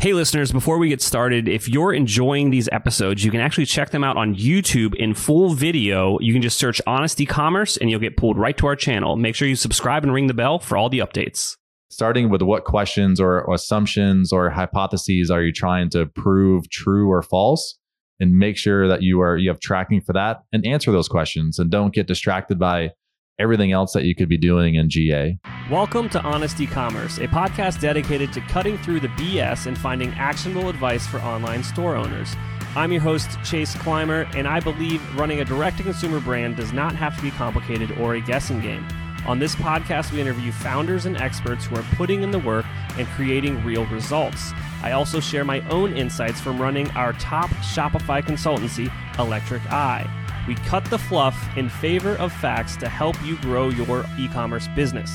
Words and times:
Hey, 0.00 0.12
listeners, 0.12 0.52
before 0.52 0.78
we 0.78 0.90
get 0.90 1.02
started, 1.02 1.48
if 1.48 1.68
you're 1.68 1.92
enjoying 1.92 2.50
these 2.50 2.68
episodes, 2.70 3.24
you 3.24 3.32
can 3.32 3.40
actually 3.40 3.66
check 3.66 3.90
them 3.90 4.04
out 4.04 4.16
on 4.16 4.36
YouTube 4.36 4.94
in 4.94 5.12
full 5.12 5.54
video. 5.54 6.20
You 6.20 6.32
can 6.32 6.40
just 6.40 6.56
search 6.56 6.80
Honest 6.86 7.20
E-commerce 7.20 7.76
and 7.76 7.90
you'll 7.90 7.98
get 7.98 8.16
pulled 8.16 8.38
right 8.38 8.56
to 8.58 8.68
our 8.68 8.76
channel. 8.76 9.16
Make 9.16 9.34
sure 9.34 9.48
you 9.48 9.56
subscribe 9.56 10.04
and 10.04 10.14
ring 10.14 10.28
the 10.28 10.34
bell 10.34 10.60
for 10.60 10.76
all 10.76 10.88
the 10.88 11.00
updates. 11.00 11.56
Starting 11.90 12.30
with 12.30 12.42
what 12.42 12.64
questions 12.64 13.18
or, 13.18 13.52
assumptions 13.52 14.32
or 14.32 14.50
hypotheses 14.50 15.32
are 15.32 15.42
you 15.42 15.50
trying 15.52 15.90
to 15.90 16.06
prove 16.06 16.70
true 16.70 17.10
or 17.10 17.20
false? 17.20 17.76
And 18.20 18.38
make 18.38 18.56
sure 18.56 18.86
that 18.86 19.02
you 19.02 19.20
are 19.20 19.36
you 19.36 19.50
have 19.50 19.58
tracking 19.58 20.00
for 20.00 20.12
that 20.12 20.44
and 20.52 20.64
answer 20.64 20.92
those 20.92 21.08
questions 21.08 21.58
and 21.58 21.72
don't 21.72 21.92
get 21.92 22.06
distracted 22.06 22.56
by 22.56 22.92
everything 23.38 23.70
else 23.70 23.92
that 23.92 24.04
you 24.04 24.14
could 24.14 24.28
be 24.28 24.36
doing 24.36 24.74
in 24.74 24.90
GA. 24.90 25.38
Welcome 25.70 26.08
to 26.10 26.22
Honest 26.22 26.60
E-commerce, 26.60 27.18
a 27.18 27.28
podcast 27.28 27.80
dedicated 27.80 28.32
to 28.32 28.40
cutting 28.42 28.76
through 28.78 29.00
the 29.00 29.08
BS 29.08 29.66
and 29.66 29.78
finding 29.78 30.10
actionable 30.14 30.68
advice 30.68 31.06
for 31.06 31.18
online 31.18 31.62
store 31.62 31.94
owners. 31.94 32.34
I'm 32.74 32.90
your 32.90 33.00
host, 33.00 33.30
Chase 33.44 33.74
Clymer, 33.76 34.28
and 34.34 34.48
I 34.48 34.60
believe 34.60 35.02
running 35.16 35.40
a 35.40 35.44
direct-to-consumer 35.44 36.20
brand 36.20 36.56
does 36.56 36.72
not 36.72 36.96
have 36.96 37.16
to 37.16 37.22
be 37.22 37.30
complicated 37.30 37.92
or 37.98 38.14
a 38.14 38.20
guessing 38.20 38.60
game. 38.60 38.86
On 39.26 39.38
this 39.38 39.54
podcast, 39.54 40.12
we 40.12 40.20
interview 40.20 40.50
founders 40.50 41.06
and 41.06 41.16
experts 41.16 41.66
who 41.66 41.76
are 41.76 41.84
putting 41.94 42.22
in 42.22 42.30
the 42.30 42.38
work 42.38 42.64
and 42.98 43.06
creating 43.08 43.62
real 43.64 43.86
results. 43.86 44.52
I 44.82 44.92
also 44.92 45.20
share 45.20 45.44
my 45.44 45.60
own 45.68 45.96
insights 45.96 46.40
from 46.40 46.60
running 46.60 46.90
our 46.92 47.12
top 47.14 47.50
Shopify 47.50 48.22
consultancy, 48.22 48.90
Electric 49.18 49.62
Eye. 49.70 50.08
We 50.48 50.54
cut 50.54 50.82
the 50.86 50.96
fluff 50.96 51.36
in 51.58 51.68
favor 51.68 52.16
of 52.16 52.32
facts 52.32 52.74
to 52.78 52.88
help 52.88 53.22
you 53.22 53.36
grow 53.42 53.68
your 53.68 54.06
e 54.18 54.28
commerce 54.28 54.66
business. 54.74 55.10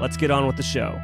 Let's 0.00 0.16
get 0.16 0.30
on 0.30 0.46
with 0.46 0.56
the 0.56 0.62
show. 0.62 0.98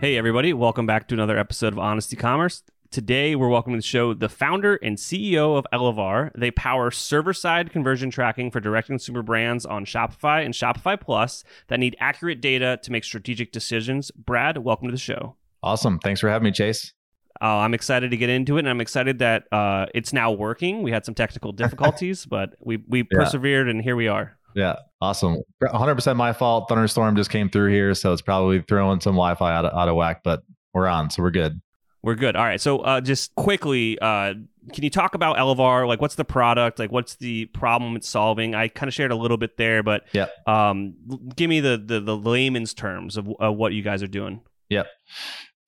Hey, 0.00 0.16
everybody, 0.16 0.54
welcome 0.54 0.86
back 0.86 1.08
to 1.08 1.14
another 1.14 1.36
episode 1.36 1.74
of 1.74 1.78
Honest 1.78 2.10
E-commerce. 2.10 2.62
Today, 2.90 3.36
we're 3.36 3.50
welcoming 3.50 3.78
to 3.78 3.82
the 3.82 3.86
show 3.86 4.14
the 4.14 4.30
founder 4.30 4.76
and 4.76 4.96
CEO 4.96 5.58
of 5.58 5.66
Elevar. 5.74 6.30
They 6.34 6.50
power 6.50 6.90
server 6.90 7.34
side 7.34 7.70
conversion 7.70 8.10
tracking 8.10 8.50
for 8.50 8.60
direct 8.60 8.86
consumer 8.86 9.20
brands 9.20 9.66
on 9.66 9.84
Shopify 9.84 10.42
and 10.42 10.54
Shopify 10.54 10.98
Plus 10.98 11.44
that 11.68 11.80
need 11.80 11.96
accurate 12.00 12.40
data 12.40 12.78
to 12.82 12.90
make 12.90 13.04
strategic 13.04 13.52
decisions. 13.52 14.10
Brad, 14.12 14.56
welcome 14.56 14.88
to 14.88 14.92
the 14.92 14.98
show. 14.98 15.36
Awesome. 15.62 15.98
Thanks 15.98 16.22
for 16.22 16.30
having 16.30 16.44
me, 16.44 16.52
Chase. 16.52 16.94
Uh, 17.42 17.58
I'm 17.58 17.74
excited 17.74 18.10
to 18.10 18.16
get 18.16 18.28
into 18.28 18.56
it, 18.56 18.60
and 18.60 18.68
I'm 18.68 18.80
excited 18.80 19.18
that 19.20 19.44
uh, 19.50 19.86
it's 19.94 20.12
now 20.12 20.30
working. 20.30 20.82
We 20.82 20.90
had 20.90 21.04
some 21.04 21.14
technical 21.14 21.52
difficulties, 21.52 22.26
but 22.30 22.54
we 22.60 22.78
we 22.86 23.00
yeah. 23.00 23.04
persevered, 23.12 23.68
and 23.68 23.82
here 23.82 23.96
we 23.96 24.08
are. 24.08 24.36
Yeah, 24.54 24.76
awesome. 25.00 25.42
100% 25.62 26.16
my 26.16 26.32
fault. 26.32 26.68
Thunderstorm 26.68 27.16
just 27.16 27.30
came 27.30 27.48
through 27.48 27.70
here, 27.70 27.94
so 27.94 28.12
it's 28.12 28.22
probably 28.22 28.62
throwing 28.62 29.00
some 29.00 29.14
Wi-Fi 29.14 29.54
out 29.54 29.64
of, 29.64 29.78
out 29.78 29.88
of 29.88 29.94
whack, 29.94 30.22
but 30.24 30.42
we're 30.74 30.88
on, 30.88 31.08
so 31.10 31.22
we're 31.22 31.30
good. 31.30 31.60
We're 32.02 32.14
good. 32.14 32.34
All 32.34 32.44
right. 32.44 32.60
So, 32.60 32.78
uh, 32.78 33.00
just 33.00 33.34
quickly, 33.34 33.98
uh, 34.00 34.34
can 34.72 34.84
you 34.84 34.90
talk 34.90 35.14
about 35.14 35.36
Elevar? 35.36 35.86
Like, 35.86 36.00
what's 36.00 36.14
the 36.14 36.24
product? 36.24 36.78
Like, 36.78 36.90
what's 36.90 37.16
the 37.16 37.46
problem 37.46 37.94
it's 37.94 38.08
solving? 38.08 38.54
I 38.54 38.68
kind 38.68 38.88
of 38.88 38.94
shared 38.94 39.12
a 39.12 39.16
little 39.16 39.36
bit 39.36 39.56
there, 39.56 39.82
but 39.82 40.04
yeah, 40.12 40.26
um, 40.46 40.94
give 41.36 41.50
me 41.50 41.60
the, 41.60 41.76
the 41.76 42.00
the 42.00 42.16
layman's 42.16 42.72
terms 42.72 43.16
of, 43.16 43.28
of 43.38 43.56
what 43.56 43.72
you 43.72 43.82
guys 43.82 44.02
are 44.02 44.08
doing. 44.08 44.40
Yep. 44.70 44.86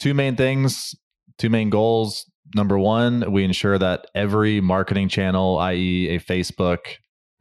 Two 0.00 0.14
main 0.14 0.36
things 0.36 0.94
two 1.42 1.50
main 1.50 1.70
goals. 1.70 2.30
Number 2.54 2.78
one, 2.78 3.32
we 3.32 3.42
ensure 3.42 3.76
that 3.76 4.06
every 4.14 4.60
marketing 4.60 5.08
channel, 5.08 5.58
i.e., 5.58 6.08
a 6.08 6.20
Facebook, 6.20 6.78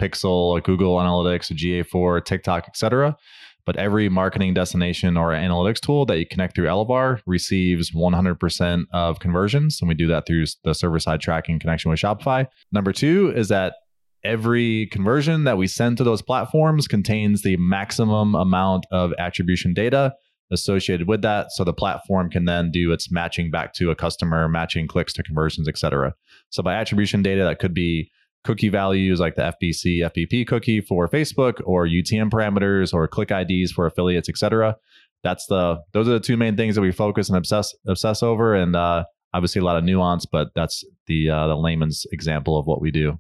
Pixel, 0.02 0.58
a 0.58 0.62
Google 0.62 0.98
Analytics, 0.98 1.52
a 1.52 1.54
GA4, 1.54 2.26
TikTok, 2.26 2.68
etc., 2.68 3.16
but 3.64 3.76
every 3.76 4.10
marketing 4.10 4.56
destination 4.56 5.18
or 5.18 5.30
analytics 5.30 5.80
tool 5.80 6.08
that 6.08 6.18
you 6.18 6.26
connect 6.26 6.56
through 6.56 6.66
Elevar 6.66 7.22
receives 7.28 7.92
100% 7.92 8.86
of 8.92 9.20
conversions. 9.20 9.80
And 9.80 9.88
we 9.88 9.94
do 9.94 10.08
that 10.08 10.26
through 10.26 10.46
the 10.64 10.74
server 10.74 10.98
side 10.98 11.22
tracking 11.22 11.60
connection 11.60 11.92
with 11.92 12.00
Shopify. 12.00 12.48
Number 12.72 12.92
two 12.92 13.32
is 13.36 13.50
that 13.50 13.76
every 14.24 14.88
conversion 14.88 15.44
that 15.44 15.60
we 15.60 15.68
send 15.68 15.98
to 15.98 16.04
those 16.04 16.24
platforms 16.24 16.88
contains 16.88 17.44
the 17.44 17.56
maximum 17.58 18.34
amount 18.34 18.88
of 18.92 19.14
attribution 19.20 19.76
data 19.76 20.16
associated 20.52 21.08
with 21.08 21.22
that. 21.22 21.52
So 21.52 21.64
the 21.64 21.74
platform 21.74 22.30
can 22.30 22.46
then 22.46 22.72
do 22.72 22.92
its 22.92 23.12
matching 23.12 23.52
back 23.52 23.74
to 23.74 23.92
a 23.92 23.96
customer 23.96 24.48
matching 24.48 24.88
clicks 24.88 25.14
to 25.14 25.24
conversions 25.24 25.68
etc 25.68 26.14
so 26.50 26.62
by 26.64 26.76
attribution 26.76 27.22
data 27.22 27.44
that 27.44 27.60
could 27.60 27.74
be 27.74 28.10
cookie 28.44 28.70
values 28.70 29.20
like 29.20 29.36
the 29.36 29.54
fbc 29.62 30.00
fbp 30.12 30.48
cookie 30.48 30.82
for 30.82 31.08
facebook 31.08 31.62
or 31.66 31.86
utm 31.86 32.30
parameters 32.30 32.94
or 32.94 33.08
click 33.08 33.30
ids 33.30 33.72
for 33.72 33.86
affiliates 33.86 34.30
etc 34.30 34.76
that's 35.24 35.46
the 35.48 35.82
those 35.94 36.08
are 36.08 36.14
the 36.14 36.20
two 36.20 36.38
main 36.38 36.56
things 36.56 36.76
that 36.76 36.82
we 36.82 36.92
focus 36.92 37.30
and 37.30 37.38
obsess 37.38 37.74
obsess 37.88 38.24
over. 38.24 38.56
And 38.56 38.76
uh, 38.76 39.06
obviously 39.34 39.62
a 39.62 39.66
lot 39.66 39.78
of 39.78 39.84
nuance 39.84 40.26
but 40.26 40.50
that's 40.56 40.84
the 41.08 41.30
uh, 41.30 41.48
the 41.48 41.56
layman's 41.56 42.06
example 42.12 42.58
of 42.58 42.66
what 42.66 42.82
we 42.82 42.92
do. 42.92 43.20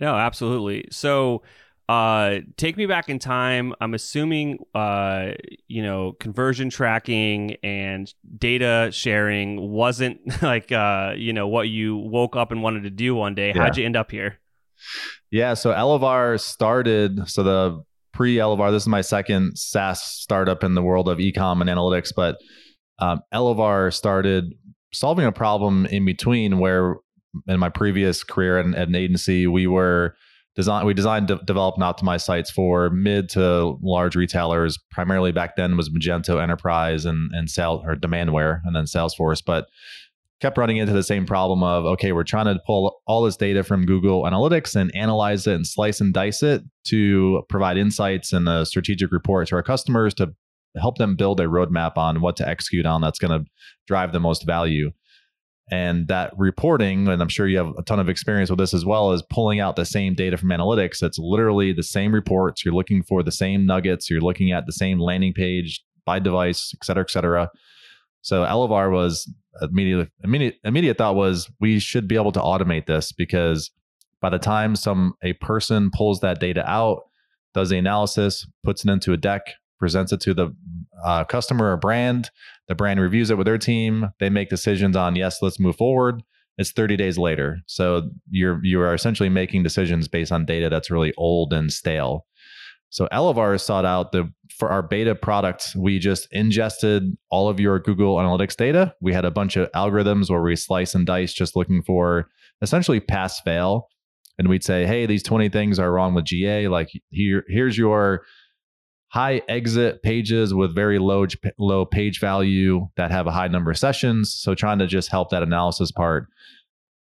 No 0.00 0.14
absolutely. 0.14 0.86
So 0.90 1.42
uh, 1.90 2.38
take 2.56 2.76
me 2.76 2.86
back 2.86 3.08
in 3.08 3.18
time. 3.18 3.74
I'm 3.80 3.94
assuming, 3.94 4.60
uh, 4.76 5.32
you 5.66 5.82
know, 5.82 6.12
conversion 6.20 6.70
tracking 6.70 7.56
and 7.64 8.14
data 8.38 8.90
sharing 8.92 9.60
wasn't 9.72 10.20
like, 10.42 10.70
uh, 10.70 11.14
you 11.16 11.32
know, 11.32 11.48
what 11.48 11.68
you 11.68 11.96
woke 11.96 12.36
up 12.36 12.52
and 12.52 12.62
wanted 12.62 12.84
to 12.84 12.90
do 12.90 13.16
one 13.16 13.34
day. 13.34 13.48
Yeah. 13.48 13.62
How'd 13.62 13.76
you 13.76 13.84
end 13.84 13.96
up 13.96 14.12
here? 14.12 14.38
Yeah. 15.32 15.54
So 15.54 15.72
Elevar 15.72 16.38
started, 16.38 17.28
so 17.28 17.42
the 17.42 17.82
pre 18.12 18.36
Elevar, 18.36 18.70
this 18.70 18.84
is 18.84 18.88
my 18.88 19.00
second 19.00 19.58
SaaS 19.58 20.00
startup 20.00 20.62
in 20.62 20.74
the 20.74 20.82
world 20.82 21.08
of 21.08 21.18
ecom 21.18 21.60
and 21.60 21.68
analytics, 21.68 22.12
but 22.14 22.36
um, 23.00 23.18
Elevar 23.34 23.92
started 23.92 24.54
solving 24.92 25.26
a 25.26 25.32
problem 25.32 25.86
in 25.86 26.04
between 26.04 26.60
where 26.60 26.98
in 27.48 27.58
my 27.58 27.68
previous 27.68 28.22
career 28.22 28.58
at, 28.58 28.66
at 28.76 28.86
an 28.86 28.94
agency, 28.94 29.48
we 29.48 29.66
were 29.66 30.14
design 30.56 30.86
we 30.86 30.94
designed 30.94 31.28
de- 31.28 31.40
develop 31.44 31.76
and 31.76 31.84
optimized 31.84 32.22
sites 32.22 32.50
for 32.50 32.90
mid 32.90 33.28
to 33.30 33.76
large 33.82 34.16
retailers. 34.16 34.78
Primarily 34.90 35.32
back 35.32 35.56
then 35.56 35.76
was 35.76 35.90
magento 35.90 36.42
enterprise 36.42 37.04
and 37.04 37.30
and 37.32 37.50
sales 37.50 37.82
or 37.86 37.94
demandware 37.94 38.60
and 38.64 38.74
then 38.74 38.84
salesforce 38.84 39.42
but 39.44 39.66
kept 40.40 40.56
running 40.56 40.78
into 40.78 40.92
the 40.92 41.02
same 41.02 41.26
problem 41.26 41.62
of 41.62 41.84
okay 41.84 42.12
we're 42.12 42.24
trying 42.24 42.46
to 42.46 42.58
pull 42.66 43.00
all 43.06 43.22
this 43.22 43.36
data 43.36 43.62
from 43.62 43.84
google 43.84 44.22
analytics 44.22 44.74
and 44.74 44.90
analyze 44.96 45.46
it 45.46 45.54
and 45.54 45.66
slice 45.66 46.00
and 46.00 46.14
dice 46.14 46.42
it 46.42 46.62
to 46.84 47.42
provide 47.48 47.76
insights 47.76 48.32
and 48.32 48.48
a 48.48 48.64
strategic 48.64 49.12
report 49.12 49.48
to 49.48 49.54
our 49.54 49.62
customers 49.62 50.14
to 50.14 50.32
help 50.80 50.98
them 50.98 51.16
build 51.16 51.40
a 51.40 51.44
roadmap 51.44 51.96
on 51.96 52.20
what 52.20 52.36
to 52.36 52.48
execute 52.48 52.86
on 52.86 53.00
that's 53.00 53.18
going 53.18 53.38
to 53.38 53.48
drive 53.86 54.12
the 54.12 54.20
most 54.20 54.46
value 54.46 54.90
and 55.70 56.08
that 56.08 56.32
reporting, 56.36 57.08
and 57.08 57.22
I'm 57.22 57.28
sure 57.28 57.46
you 57.46 57.58
have 57.58 57.72
a 57.78 57.82
ton 57.82 58.00
of 58.00 58.08
experience 58.08 58.50
with 58.50 58.58
this 58.58 58.74
as 58.74 58.84
well, 58.84 59.12
is 59.12 59.22
pulling 59.30 59.60
out 59.60 59.76
the 59.76 59.84
same 59.84 60.14
data 60.14 60.36
from 60.36 60.48
analytics. 60.48 61.02
It's 61.02 61.18
literally 61.18 61.72
the 61.72 61.82
same 61.82 62.12
reports. 62.12 62.64
You're 62.64 62.74
looking 62.74 63.02
for 63.02 63.22
the 63.22 63.32
same 63.32 63.66
nuggets. 63.66 64.10
You're 64.10 64.20
looking 64.20 64.52
at 64.52 64.66
the 64.66 64.72
same 64.72 64.98
landing 64.98 65.32
page 65.32 65.82
by 66.04 66.18
device, 66.18 66.74
et 66.74 66.84
cetera, 66.84 67.04
et 67.04 67.10
cetera. 67.10 67.50
So 68.22 68.42
Elevar 68.44 68.90
was 68.90 69.32
immediate, 69.62 70.10
immediate, 70.24 70.56
immediate 70.64 70.98
thought 70.98 71.14
was 71.14 71.50
we 71.60 71.78
should 71.78 72.08
be 72.08 72.16
able 72.16 72.32
to 72.32 72.40
automate 72.40 72.86
this 72.86 73.12
because 73.12 73.70
by 74.20 74.28
the 74.28 74.38
time 74.38 74.76
some 74.76 75.14
a 75.22 75.32
person 75.34 75.90
pulls 75.90 76.20
that 76.20 76.40
data 76.40 76.68
out, 76.68 77.04
does 77.54 77.70
the 77.70 77.78
analysis, 77.78 78.46
puts 78.64 78.84
it 78.84 78.90
into 78.90 79.12
a 79.12 79.16
deck, 79.16 79.42
presents 79.80 80.12
it 80.12 80.20
to 80.20 80.34
the 80.34 80.54
uh, 81.04 81.24
customer 81.24 81.72
or 81.72 81.76
brand. 81.76 82.30
The 82.68 82.74
brand 82.74 83.00
reviews 83.00 83.30
it 83.30 83.38
with 83.38 83.46
their 83.46 83.58
team. 83.58 84.10
They 84.20 84.30
make 84.30 84.48
decisions 84.48 84.94
on 84.94 85.16
yes, 85.16 85.42
let's 85.42 85.58
move 85.58 85.76
forward. 85.76 86.22
It's 86.58 86.72
30 86.72 86.96
days 86.96 87.16
later, 87.16 87.58
so 87.66 88.10
you're 88.30 88.60
you 88.62 88.80
are 88.82 88.92
essentially 88.92 89.30
making 89.30 89.62
decisions 89.62 90.08
based 90.08 90.30
on 90.30 90.44
data 90.44 90.68
that's 90.68 90.90
really 90.90 91.14
old 91.16 91.52
and 91.54 91.72
stale. 91.72 92.26
So 92.90 93.08
Elevar 93.12 93.58
sought 93.58 93.84
out 93.84 94.12
the 94.12 94.30
for 94.58 94.68
our 94.68 94.82
beta 94.82 95.14
product, 95.14 95.74
we 95.76 95.98
just 95.98 96.28
ingested 96.32 97.16
all 97.30 97.48
of 97.48 97.58
your 97.58 97.78
Google 97.78 98.16
Analytics 98.16 98.56
data. 98.56 98.94
We 99.00 99.14
had 99.14 99.24
a 99.24 99.30
bunch 99.30 99.56
of 99.56 99.70
algorithms 99.72 100.28
where 100.28 100.42
we 100.42 100.54
slice 100.54 100.94
and 100.94 101.06
dice 101.06 101.32
just 101.32 101.56
looking 101.56 101.82
for 101.82 102.28
essentially 102.60 103.00
pass 103.00 103.40
fail. 103.40 103.88
And 104.38 104.48
we'd 104.48 104.64
say, 104.64 104.86
hey, 104.86 105.06
these 105.06 105.22
20 105.22 105.48
things 105.50 105.78
are 105.78 105.92
wrong 105.92 106.14
with 106.14 106.24
GA. 106.24 106.68
Like 106.68 106.90
here, 107.10 107.44
here's 107.48 107.78
your 107.78 108.22
high 109.10 109.42
exit 109.48 110.02
pages 110.02 110.54
with 110.54 110.74
very 110.74 110.98
low 110.98 111.26
low 111.58 111.84
page 111.84 112.20
value 112.20 112.88
that 112.96 113.10
have 113.10 113.26
a 113.26 113.32
high 113.32 113.48
number 113.48 113.70
of 113.70 113.78
sessions. 113.78 114.32
So 114.32 114.54
trying 114.54 114.78
to 114.78 114.86
just 114.86 115.10
help 115.10 115.30
that 115.30 115.42
analysis 115.42 115.90
part. 115.92 116.26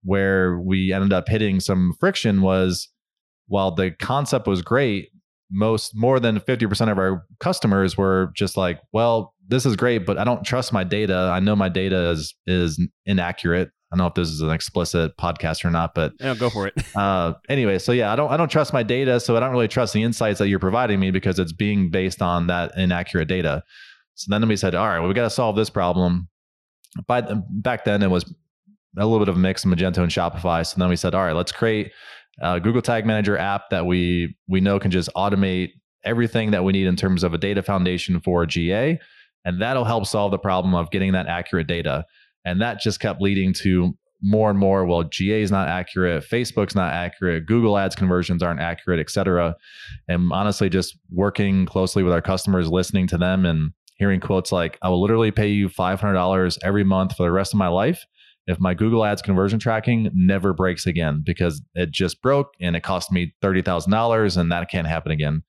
Where 0.03 0.57
we 0.59 0.93
ended 0.93 1.11
up 1.11 1.27
hitting 1.27 1.59
some 1.59 1.93
friction 1.99 2.41
was 2.41 2.87
while 3.47 3.71
the 3.71 3.91
concept 3.91 4.47
was 4.47 4.61
great, 4.61 5.09
most 5.51 5.95
more 5.95 6.19
than 6.19 6.39
50% 6.39 6.91
of 6.91 6.97
our 6.97 7.25
customers 7.39 7.97
were 7.97 8.31
just 8.33 8.55
like, 8.55 8.79
well, 8.93 9.33
this 9.47 9.65
is 9.65 9.75
great, 9.75 10.05
but 10.05 10.17
I 10.17 10.23
don't 10.23 10.45
trust 10.45 10.71
my 10.71 10.83
data. 10.83 11.31
I 11.33 11.39
know 11.39 11.55
my 11.55 11.69
data 11.69 12.11
is 12.11 12.33
is 12.47 12.79
inaccurate. 13.05 13.71
I 13.91 13.95
don't 13.95 14.03
know 14.03 14.07
if 14.07 14.13
this 14.13 14.29
is 14.29 14.41
an 14.41 14.51
explicit 14.51 15.17
podcast 15.17 15.65
or 15.65 15.71
not, 15.71 15.95
but 15.95 16.13
yeah, 16.19 16.35
go 16.35 16.49
for 16.49 16.67
it. 16.67 16.75
uh, 16.95 17.33
anyway, 17.49 17.79
so 17.79 17.91
yeah, 17.91 18.13
I 18.13 18.15
don't 18.15 18.31
I 18.31 18.37
don't 18.37 18.49
trust 18.49 18.71
my 18.71 18.83
data, 18.83 19.19
so 19.19 19.35
I 19.35 19.39
don't 19.39 19.51
really 19.51 19.67
trust 19.67 19.93
the 19.93 20.03
insights 20.03 20.37
that 20.39 20.47
you're 20.47 20.59
providing 20.59 20.99
me 20.99 21.09
because 21.09 21.39
it's 21.39 21.53
being 21.53 21.89
based 21.89 22.21
on 22.21 22.47
that 22.47 22.77
inaccurate 22.77 23.25
data. 23.25 23.63
So 24.13 24.27
then 24.29 24.47
we 24.47 24.57
said, 24.57 24.75
all 24.75 24.85
right, 24.85 24.99
well, 24.99 25.07
we 25.07 25.13
got 25.13 25.23
to 25.23 25.29
solve 25.29 25.55
this 25.55 25.69
problem. 25.69 26.27
by 27.07 27.21
the, 27.21 27.41
back 27.49 27.85
then 27.85 28.03
it 28.03 28.09
was 28.09 28.25
a 28.97 29.05
little 29.05 29.19
bit 29.19 29.29
of 29.29 29.37
a 29.37 29.39
mix 29.39 29.63
of 29.63 29.71
Magento 29.71 29.99
and 29.99 30.11
Shopify. 30.11 30.65
So 30.65 30.75
then 30.77 30.89
we 30.89 30.95
said, 30.95 31.15
all 31.15 31.23
right, 31.23 31.35
let's 31.35 31.51
create 31.51 31.91
a 32.41 32.59
Google 32.59 32.81
Tag 32.81 33.05
Manager 33.05 33.37
app 33.37 33.69
that 33.69 33.85
we 33.85 34.35
we 34.47 34.61
know 34.61 34.79
can 34.79 34.91
just 34.91 35.09
automate 35.15 35.69
everything 36.03 36.51
that 36.51 36.63
we 36.63 36.73
need 36.73 36.85
in 36.87 36.95
terms 36.95 37.23
of 37.23 37.33
a 37.33 37.37
data 37.37 37.63
foundation 37.63 38.19
for 38.19 38.45
GA, 38.45 38.99
and 39.45 39.61
that'll 39.61 39.85
help 39.85 40.05
solve 40.05 40.31
the 40.31 40.37
problem 40.37 40.75
of 40.75 40.91
getting 40.91 41.13
that 41.13 41.27
accurate 41.27 41.67
data. 41.67 42.05
And 42.45 42.61
that 42.61 42.79
just 42.79 42.99
kept 42.99 43.21
leading 43.21 43.53
to 43.53 43.93
more 44.21 44.49
and 44.49 44.59
more. 44.59 44.85
Well, 44.85 45.03
GA 45.03 45.41
is 45.41 45.51
not 45.51 45.69
accurate, 45.69 46.25
Facebook's 46.29 46.75
not 46.75 46.93
accurate, 46.93 47.45
Google 47.45 47.77
Ads 47.77 47.95
conversions 47.95 48.43
aren't 48.43 48.59
accurate, 48.59 48.99
et 48.99 49.09
cetera. 49.09 49.55
And 50.07 50.31
honestly, 50.33 50.69
just 50.69 50.97
working 51.11 51.65
closely 51.65 52.03
with 52.03 52.13
our 52.13 52.21
customers, 52.21 52.69
listening 52.69 53.07
to 53.07 53.17
them, 53.17 53.45
and 53.45 53.71
hearing 53.95 54.19
quotes 54.19 54.51
like, 54.51 54.77
"I 54.81 54.89
will 54.89 55.01
literally 55.01 55.31
pay 55.31 55.49
you 55.49 55.69
five 55.69 56.01
hundred 56.01 56.13
dollars 56.13 56.59
every 56.63 56.83
month 56.83 57.15
for 57.15 57.23
the 57.23 57.31
rest 57.31 57.53
of 57.53 57.57
my 57.57 57.67
life." 57.67 58.05
if 58.49 58.59
my 58.59 58.73
Google 58.73 59.05
Ads 59.05 59.21
conversion 59.21 59.59
tracking 59.59 60.09
never 60.11 60.53
breaks 60.53 60.87
again 60.87 61.21
because 61.23 61.61
it 61.75 61.91
just 61.91 62.19
broke 62.19 62.47
and 62.59 62.75
it 62.75 62.81
cost 62.81 63.11
me 63.11 63.31
$30,000 63.43 64.37
and 64.37 64.51
that 64.51 64.71
can't 64.71 64.87
happen 64.87 65.11
again. 65.11 65.43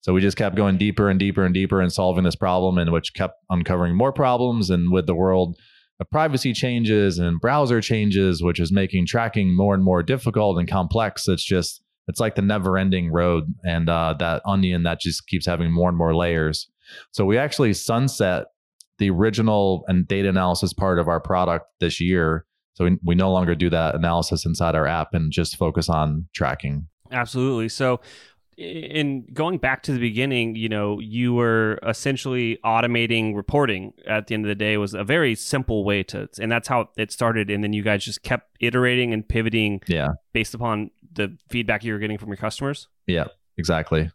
So 0.00 0.12
we 0.12 0.20
just 0.20 0.36
kept 0.36 0.56
going 0.56 0.76
deeper 0.76 1.08
and 1.08 1.20
deeper 1.20 1.44
and 1.44 1.54
deeper 1.54 1.80
and 1.80 1.92
solving 1.92 2.24
this 2.24 2.34
problem 2.34 2.78
and 2.78 2.90
which 2.90 3.14
kept 3.14 3.36
uncovering 3.48 3.94
more 3.94 4.12
problems 4.12 4.70
and 4.70 4.90
with 4.90 5.06
the 5.06 5.14
world 5.14 5.56
privacy 6.04 6.52
changes 6.52 7.18
and 7.18 7.40
browser 7.40 7.80
changes 7.80 8.42
which 8.42 8.60
is 8.60 8.72
making 8.72 9.06
tracking 9.06 9.54
more 9.56 9.74
and 9.74 9.84
more 9.84 10.02
difficult 10.02 10.58
and 10.58 10.68
complex 10.68 11.28
it's 11.28 11.44
just 11.44 11.82
it's 12.08 12.20
like 12.20 12.34
the 12.34 12.42
never 12.42 12.76
ending 12.76 13.12
road 13.12 13.44
and 13.64 13.88
uh, 13.88 14.14
that 14.18 14.42
onion 14.44 14.82
that 14.82 15.00
just 15.00 15.26
keeps 15.26 15.46
having 15.46 15.72
more 15.72 15.88
and 15.88 15.98
more 15.98 16.14
layers 16.14 16.68
so 17.10 17.24
we 17.24 17.38
actually 17.38 17.72
sunset 17.74 18.46
the 18.98 19.10
original 19.10 19.84
and 19.88 20.06
data 20.06 20.28
analysis 20.28 20.72
part 20.72 20.98
of 20.98 21.08
our 21.08 21.20
product 21.20 21.66
this 21.80 22.00
year. 22.00 22.46
So 22.74 22.84
we, 22.84 22.98
we 23.02 23.14
no 23.14 23.32
longer 23.32 23.54
do 23.54 23.68
that 23.70 23.94
analysis 23.94 24.46
inside 24.46 24.74
our 24.74 24.86
app 24.86 25.12
and 25.12 25.32
just 25.32 25.56
focus 25.56 25.88
on 25.88 26.28
tracking. 26.32 26.86
Absolutely. 27.10 27.68
So 27.68 28.00
in 28.56 29.26
going 29.32 29.58
back 29.58 29.82
to 29.84 29.92
the 29.92 29.98
beginning, 29.98 30.56
you 30.56 30.68
know, 30.68 30.98
you 31.00 31.34
were 31.34 31.78
essentially 31.86 32.58
automating 32.64 33.34
reporting 33.34 33.92
at 34.06 34.26
the 34.26 34.34
end 34.34 34.44
of 34.44 34.48
the 34.48 34.54
day 34.54 34.76
was 34.76 34.94
a 34.94 35.04
very 35.04 35.34
simple 35.34 35.84
way 35.84 36.02
to 36.04 36.28
and 36.38 36.50
that's 36.50 36.68
how 36.68 36.88
it 36.96 37.10
started 37.10 37.50
and 37.50 37.64
then 37.64 37.72
you 37.72 37.82
guys 37.82 38.04
just 38.04 38.22
kept 38.22 38.56
iterating 38.60 39.12
and 39.12 39.28
pivoting 39.28 39.80
yeah 39.86 40.08
based 40.32 40.54
upon 40.54 40.90
the 41.14 41.36
feedback 41.48 41.84
you 41.84 41.92
were 41.92 41.98
getting 41.98 42.18
from 42.18 42.28
your 42.28 42.36
customers. 42.36 42.88
Yeah, 43.06 43.26
exactly. 43.56 44.10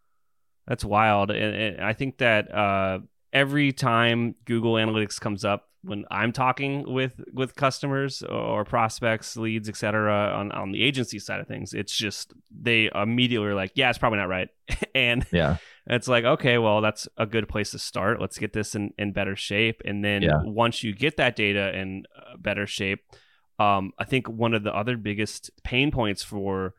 That's 0.68 0.84
wild. 0.84 1.32
And, 1.32 1.56
and 1.56 1.82
I 1.82 1.94
think 1.94 2.18
that 2.20 2.54
uh 2.54 3.00
every 3.34 3.74
time 3.74 4.36
Google 4.46 4.74
Analytics 4.74 5.20
comes 5.20 5.44
up 5.44 5.67
when 5.84 6.06
I'm 6.12 6.32
talking 6.32 6.92
with 6.92 7.22
with 7.34 7.56
customers 7.56 8.24
or 8.24 8.66
prospects, 8.66 9.38
leads, 9.38 9.70
etc. 9.70 10.34
on 10.36 10.52
on 10.52 10.72
the 10.72 10.84
agency 10.84 11.20
side 11.20 11.40
of 11.40 11.48
things, 11.48 11.74
it's 11.74 11.96
just 11.96 12.34
they 12.52 12.90
immediately 12.94 13.48
are 13.48 13.56
like, 13.56 13.72
yeah, 13.76 13.90
it's 13.90 13.98
probably 13.98 14.20
not 14.20 14.30
right, 14.30 14.50
and 14.96 15.26
yeah, 15.32 15.58
it's 15.86 16.08
like, 16.08 16.26
okay, 16.26 16.58
well, 16.58 16.82
that's 16.82 17.08
a 17.18 17.26
good 17.26 17.48
place 17.48 17.72
to 17.72 17.80
start. 17.80 18.20
Let's 18.20 18.38
get 18.38 18.54
this 18.54 18.76
in 18.76 18.94
in 18.98 19.14
better 19.14 19.36
shape, 19.36 19.82
and 19.86 20.04
then 20.04 20.22
yeah. 20.24 20.42
once 20.44 20.84
you 20.84 20.94
get 20.94 21.18
that 21.18 21.36
data 21.36 21.78
in 21.78 22.06
better 22.38 22.68
shape, 22.68 23.04
um, 23.60 23.94
I 23.98 24.04
think 24.04 24.28
one 24.28 24.54
of 24.54 24.64
the 24.64 24.76
other 24.76 24.98
biggest 24.98 25.52
pain 25.64 25.92
points 25.92 26.24
for 26.24 26.74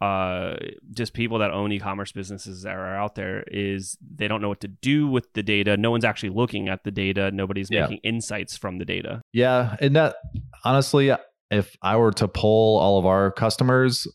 uh, 0.00 0.56
just 0.92 1.12
people 1.12 1.38
that 1.38 1.50
own 1.50 1.70
e-commerce 1.72 2.10
businesses 2.12 2.62
that 2.62 2.74
are 2.74 2.96
out 2.96 3.16
there 3.16 3.44
is 3.46 3.98
they 4.00 4.28
don't 4.28 4.40
know 4.40 4.48
what 4.48 4.60
to 4.60 4.68
do 4.68 5.06
with 5.06 5.30
the 5.34 5.42
data. 5.42 5.76
No 5.76 5.90
one's 5.90 6.04
actually 6.04 6.30
looking 6.30 6.68
at 6.68 6.84
the 6.84 6.90
data. 6.90 7.30
Nobody's 7.30 7.68
yeah. 7.70 7.82
making 7.82 7.98
insights 7.98 8.56
from 8.56 8.78
the 8.78 8.86
data. 8.86 9.20
Yeah, 9.32 9.76
and 9.78 9.94
that 9.96 10.16
honestly, 10.64 11.12
if 11.50 11.76
I 11.82 11.96
were 11.96 12.12
to 12.12 12.28
poll 12.28 12.78
all 12.78 12.98
of 12.98 13.04
our 13.04 13.30
customers, 13.30 14.06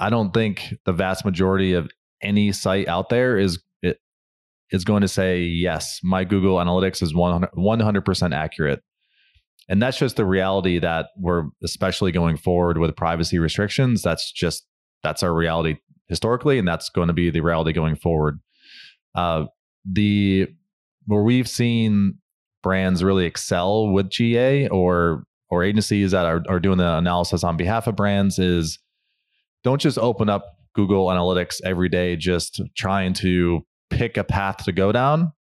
I 0.00 0.10
don't 0.10 0.34
think 0.34 0.74
the 0.84 0.92
vast 0.92 1.24
majority 1.24 1.74
of 1.74 1.88
any 2.20 2.50
site 2.50 2.88
out 2.88 3.08
there 3.08 3.38
is 3.38 3.62
it 3.82 3.98
is 4.72 4.84
going 4.84 5.02
to 5.02 5.08
say 5.08 5.42
yes. 5.42 6.00
My 6.02 6.24
Google 6.24 6.56
Analytics 6.56 7.02
is 7.02 7.14
100 7.14 8.00
percent 8.04 8.34
accurate. 8.34 8.80
And 9.68 9.80
that's 9.80 9.96
just 9.96 10.16
the 10.16 10.24
reality 10.24 10.80
that 10.80 11.06
we're 11.16 11.44
especially 11.62 12.10
going 12.10 12.36
forward 12.36 12.78
with 12.78 12.96
privacy 12.96 13.38
restrictions. 13.38 14.02
That's 14.02 14.32
just 14.32 14.66
that's 15.02 15.22
our 15.22 15.32
reality 15.32 15.76
historically, 16.08 16.58
and 16.58 16.66
that's 16.66 16.88
going 16.88 17.08
to 17.08 17.14
be 17.14 17.30
the 17.30 17.40
reality 17.40 17.72
going 17.72 17.96
forward. 17.96 18.40
Uh, 19.14 19.46
the 19.90 20.48
where 21.06 21.22
we've 21.22 21.48
seen 21.48 22.18
brands 22.62 23.02
really 23.02 23.26
excel 23.26 23.88
with 23.88 24.10
GA 24.10 24.68
or 24.68 25.24
or 25.50 25.62
agencies 25.62 26.12
that 26.12 26.24
are, 26.24 26.42
are 26.48 26.60
doing 26.60 26.78
the 26.78 26.96
analysis 26.96 27.44
on 27.44 27.56
behalf 27.56 27.86
of 27.86 27.96
brands 27.96 28.38
is 28.38 28.78
don't 29.64 29.80
just 29.80 29.98
open 29.98 30.28
up 30.28 30.56
Google 30.74 31.08
Analytics 31.08 31.60
every 31.64 31.88
day, 31.88 32.16
just 32.16 32.60
trying 32.74 33.12
to 33.14 33.60
pick 33.90 34.16
a 34.16 34.24
path 34.24 34.64
to 34.64 34.72
go 34.72 34.92
down 34.92 35.32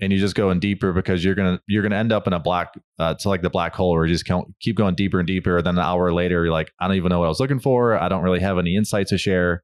and 0.00 0.12
you 0.12 0.18
just 0.18 0.34
go 0.34 0.50
in 0.50 0.60
deeper 0.60 0.92
because 0.92 1.24
you're 1.24 1.34
gonna 1.34 1.60
you're 1.66 1.82
gonna 1.82 1.96
end 1.96 2.12
up 2.12 2.26
in 2.26 2.32
a 2.32 2.40
black 2.40 2.74
uh, 2.98 3.14
like 3.24 3.42
the 3.42 3.50
black 3.50 3.74
hole 3.74 3.92
where 3.92 4.06
you 4.06 4.12
just 4.12 4.30
keep 4.60 4.76
going 4.76 4.94
deeper 4.94 5.18
and 5.18 5.26
deeper. 5.26 5.60
Then 5.62 5.76
an 5.76 5.84
hour 5.84 6.12
later 6.12 6.44
you're 6.44 6.52
like 6.52 6.70
i 6.80 6.86
don't 6.86 6.96
even 6.96 7.10
know 7.10 7.20
what 7.20 7.26
i 7.26 7.28
was 7.28 7.40
looking 7.40 7.60
for. 7.60 7.98
I 7.98 8.08
don't 8.08 8.22
really 8.22 8.40
have 8.40 8.58
any 8.58 8.76
insights 8.76 9.10
to 9.10 9.18
share. 9.18 9.62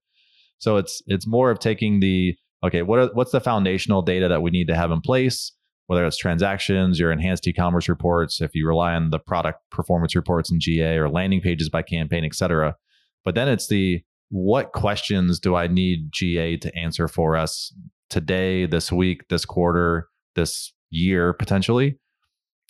So 0.58 0.76
it's 0.76 1.02
it's 1.06 1.26
more 1.26 1.50
of 1.50 1.58
taking 1.58 2.00
the 2.00 2.34
okay 2.64 2.82
what 2.82 2.98
are, 2.98 3.10
what's 3.12 3.32
the 3.32 3.40
foundational 3.40 4.02
data 4.02 4.28
that 4.28 4.42
we 4.42 4.50
need 4.50 4.68
to 4.68 4.74
have 4.74 4.90
in 4.90 5.00
place? 5.00 5.52
Whether 5.86 6.06
it's 6.06 6.16
transactions 6.16 6.98
your 6.98 7.12
enhanced 7.12 7.46
e-commerce 7.46 7.88
reports 7.88 8.40
if 8.40 8.54
you 8.54 8.66
rely 8.66 8.94
on 8.94 9.10
the 9.10 9.18
product 9.18 9.58
performance 9.70 10.16
reports 10.16 10.50
in 10.50 10.58
ga 10.58 10.96
or 10.96 11.10
landing 11.10 11.40
pages 11.40 11.68
by 11.68 11.82
campaign 11.82 12.24
etc 12.24 12.76
but 13.24 13.34
then 13.34 13.48
it's 13.48 13.66
the 13.66 14.02
what 14.30 14.72
questions 14.72 15.38
do 15.38 15.54
i 15.54 15.66
need 15.66 16.10
ga 16.12 16.56
to 16.56 16.74
answer 16.74 17.08
for 17.08 17.36
us 17.36 17.74
today 18.08 18.64
this 18.64 18.90
week 18.90 19.28
this 19.28 19.44
quarter 19.44 20.08
this 20.34 20.72
year 20.90 21.32
potentially 21.32 21.98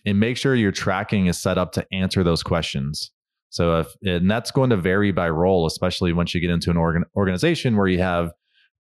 and 0.05 0.19
make 0.19 0.37
sure 0.37 0.55
your 0.55 0.73
tracking 0.73 1.27
is 1.27 1.41
set 1.41 1.59
up 1.59 1.73
to 1.73 1.87
answer 1.93 2.25
those 2.25 2.43
questions. 2.43 3.11
So 3.51 3.81
if 3.81 3.89
and 4.03 4.31
that's 4.31 4.51
going 4.51 4.71
to 4.71 4.77
vary 4.77 5.13
by 5.13 5.29
role 5.29 5.67
especially 5.67 6.13
once 6.13 6.35
you 6.35 6.41
get 6.41 6.51
into 6.51 6.71
an 6.71 6.77
organ, 6.77 7.05
organization 7.15 7.77
where 7.77 7.87
you 7.87 7.99
have 7.99 8.33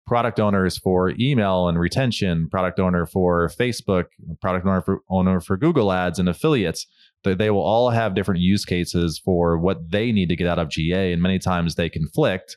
product 0.06 0.40
owners 0.40 0.78
for 0.78 1.12
email 1.20 1.68
and 1.68 1.78
retention 1.78 2.48
product 2.50 2.80
owner 2.80 3.06
for 3.06 3.48
facebook 3.56 4.06
product 4.40 4.66
owner 4.66 4.80
for 4.80 5.00
owner 5.08 5.40
for 5.40 5.56
google 5.56 5.92
ads 5.92 6.18
and 6.18 6.28
affiliates. 6.28 6.86
They, 7.22 7.34
they 7.34 7.50
will 7.50 7.62
all 7.62 7.90
have 7.90 8.16
different 8.16 8.40
use 8.40 8.64
cases 8.64 9.20
for 9.24 9.58
what 9.58 9.90
they 9.90 10.10
need 10.10 10.28
to 10.30 10.36
get 10.36 10.48
out 10.48 10.58
of 10.58 10.70
ga 10.70 11.12
and 11.12 11.22
many 11.22 11.38
times 11.38 11.74
they 11.74 11.88
conflict. 11.88 12.56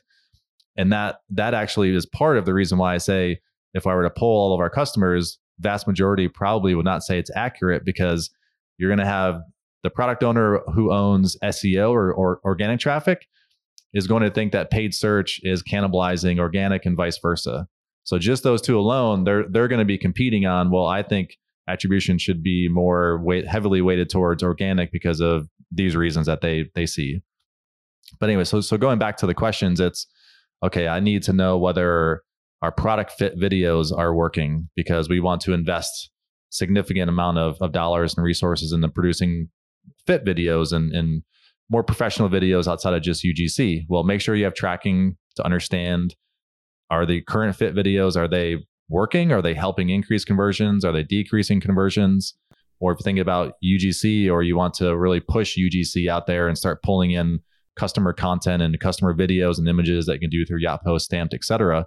And 0.76 0.92
that 0.92 1.16
that 1.30 1.54
actually 1.54 1.94
is 1.94 2.06
part 2.06 2.36
of 2.36 2.46
the 2.46 2.54
reason 2.54 2.78
why 2.78 2.94
i 2.94 2.98
say 2.98 3.40
if 3.74 3.86
i 3.86 3.94
were 3.94 4.02
to 4.02 4.10
poll 4.10 4.48
all 4.48 4.54
of 4.54 4.60
our 4.60 4.70
customers 4.70 5.38
vast 5.58 5.86
majority 5.86 6.28
probably 6.28 6.74
would 6.74 6.84
not 6.84 7.02
say 7.02 7.18
it's 7.18 7.30
accurate 7.34 7.84
because 7.84 8.30
you're 8.78 8.90
going 8.90 8.98
to 8.98 9.06
have 9.06 9.40
the 9.82 9.90
product 9.90 10.22
owner 10.22 10.60
who 10.74 10.92
owns 10.92 11.36
SEO 11.42 11.90
or, 11.90 12.12
or 12.12 12.40
organic 12.44 12.80
traffic 12.80 13.26
is 13.94 14.06
going 14.06 14.22
to 14.22 14.30
think 14.30 14.52
that 14.52 14.70
paid 14.70 14.94
search 14.94 15.40
is 15.42 15.62
cannibalizing 15.62 16.38
organic 16.38 16.84
and 16.84 16.96
vice 16.96 17.18
versa. 17.18 17.66
So 18.04 18.18
just 18.18 18.42
those 18.42 18.60
two 18.62 18.78
alone, 18.78 19.24
they're 19.24 19.44
they're 19.48 19.68
going 19.68 19.80
to 19.80 19.84
be 19.84 19.98
competing 19.98 20.46
on. 20.46 20.70
Well, 20.70 20.86
I 20.86 21.02
think 21.02 21.36
attribution 21.68 22.18
should 22.18 22.42
be 22.42 22.68
more 22.70 23.20
weight 23.22 23.46
heavily 23.48 23.80
weighted 23.80 24.08
towards 24.08 24.42
organic 24.42 24.92
because 24.92 25.20
of 25.20 25.48
these 25.72 25.96
reasons 25.96 26.26
that 26.26 26.40
they 26.40 26.66
they 26.74 26.86
see. 26.86 27.20
But 28.20 28.28
anyway, 28.28 28.44
so 28.44 28.60
so 28.60 28.76
going 28.76 28.98
back 28.98 29.16
to 29.18 29.26
the 29.26 29.34
questions, 29.34 29.80
it's 29.80 30.06
okay. 30.62 30.88
I 30.88 31.00
need 31.00 31.22
to 31.24 31.32
know 31.32 31.58
whether 31.58 32.22
our 32.62 32.72
product 32.72 33.12
fit 33.12 33.38
videos 33.38 33.96
are 33.96 34.14
working 34.14 34.68
because 34.76 35.08
we 35.08 35.20
want 35.20 35.40
to 35.42 35.52
invest 35.52 36.10
significant 36.50 37.08
amount 37.08 37.38
of, 37.38 37.56
of 37.60 37.72
dollars 37.72 38.14
and 38.16 38.24
resources 38.24 38.72
into 38.72 38.88
producing 38.88 39.48
fit 40.06 40.24
videos 40.24 40.72
and, 40.72 40.92
and 40.94 41.22
more 41.70 41.82
professional 41.82 42.28
videos 42.28 42.66
outside 42.66 42.94
of 42.94 43.02
just 43.02 43.24
UGC. 43.24 43.84
Well, 43.88 44.04
make 44.04 44.20
sure 44.20 44.34
you 44.34 44.44
have 44.44 44.54
tracking 44.54 45.16
to 45.36 45.44
understand 45.44 46.14
are 46.88 47.04
the 47.04 47.20
current 47.22 47.56
fit 47.56 47.74
videos, 47.74 48.16
are 48.16 48.28
they 48.28 48.64
working? 48.88 49.32
Are 49.32 49.42
they 49.42 49.54
helping 49.54 49.90
increase 49.90 50.24
conversions? 50.24 50.84
Are 50.84 50.92
they 50.92 51.02
decreasing 51.02 51.60
conversions? 51.60 52.34
Or 52.78 52.92
if 52.92 53.00
you 53.00 53.04
think 53.04 53.18
about 53.18 53.54
UGC 53.64 54.30
or 54.30 54.42
you 54.42 54.56
want 54.56 54.74
to 54.74 54.96
really 54.96 55.18
push 55.18 55.58
UGC 55.58 56.08
out 56.08 56.26
there 56.26 56.46
and 56.46 56.56
start 56.56 56.82
pulling 56.82 57.10
in 57.10 57.40
customer 57.74 58.12
content 58.12 58.62
and 58.62 58.78
customer 58.78 59.14
videos 59.14 59.58
and 59.58 59.68
images 59.68 60.06
that 60.06 60.14
you 60.14 60.20
can 60.20 60.30
do 60.30 60.46
through 60.46 60.62
Yotpo, 60.62 61.00
Stamped, 61.00 61.34
etc 61.34 61.86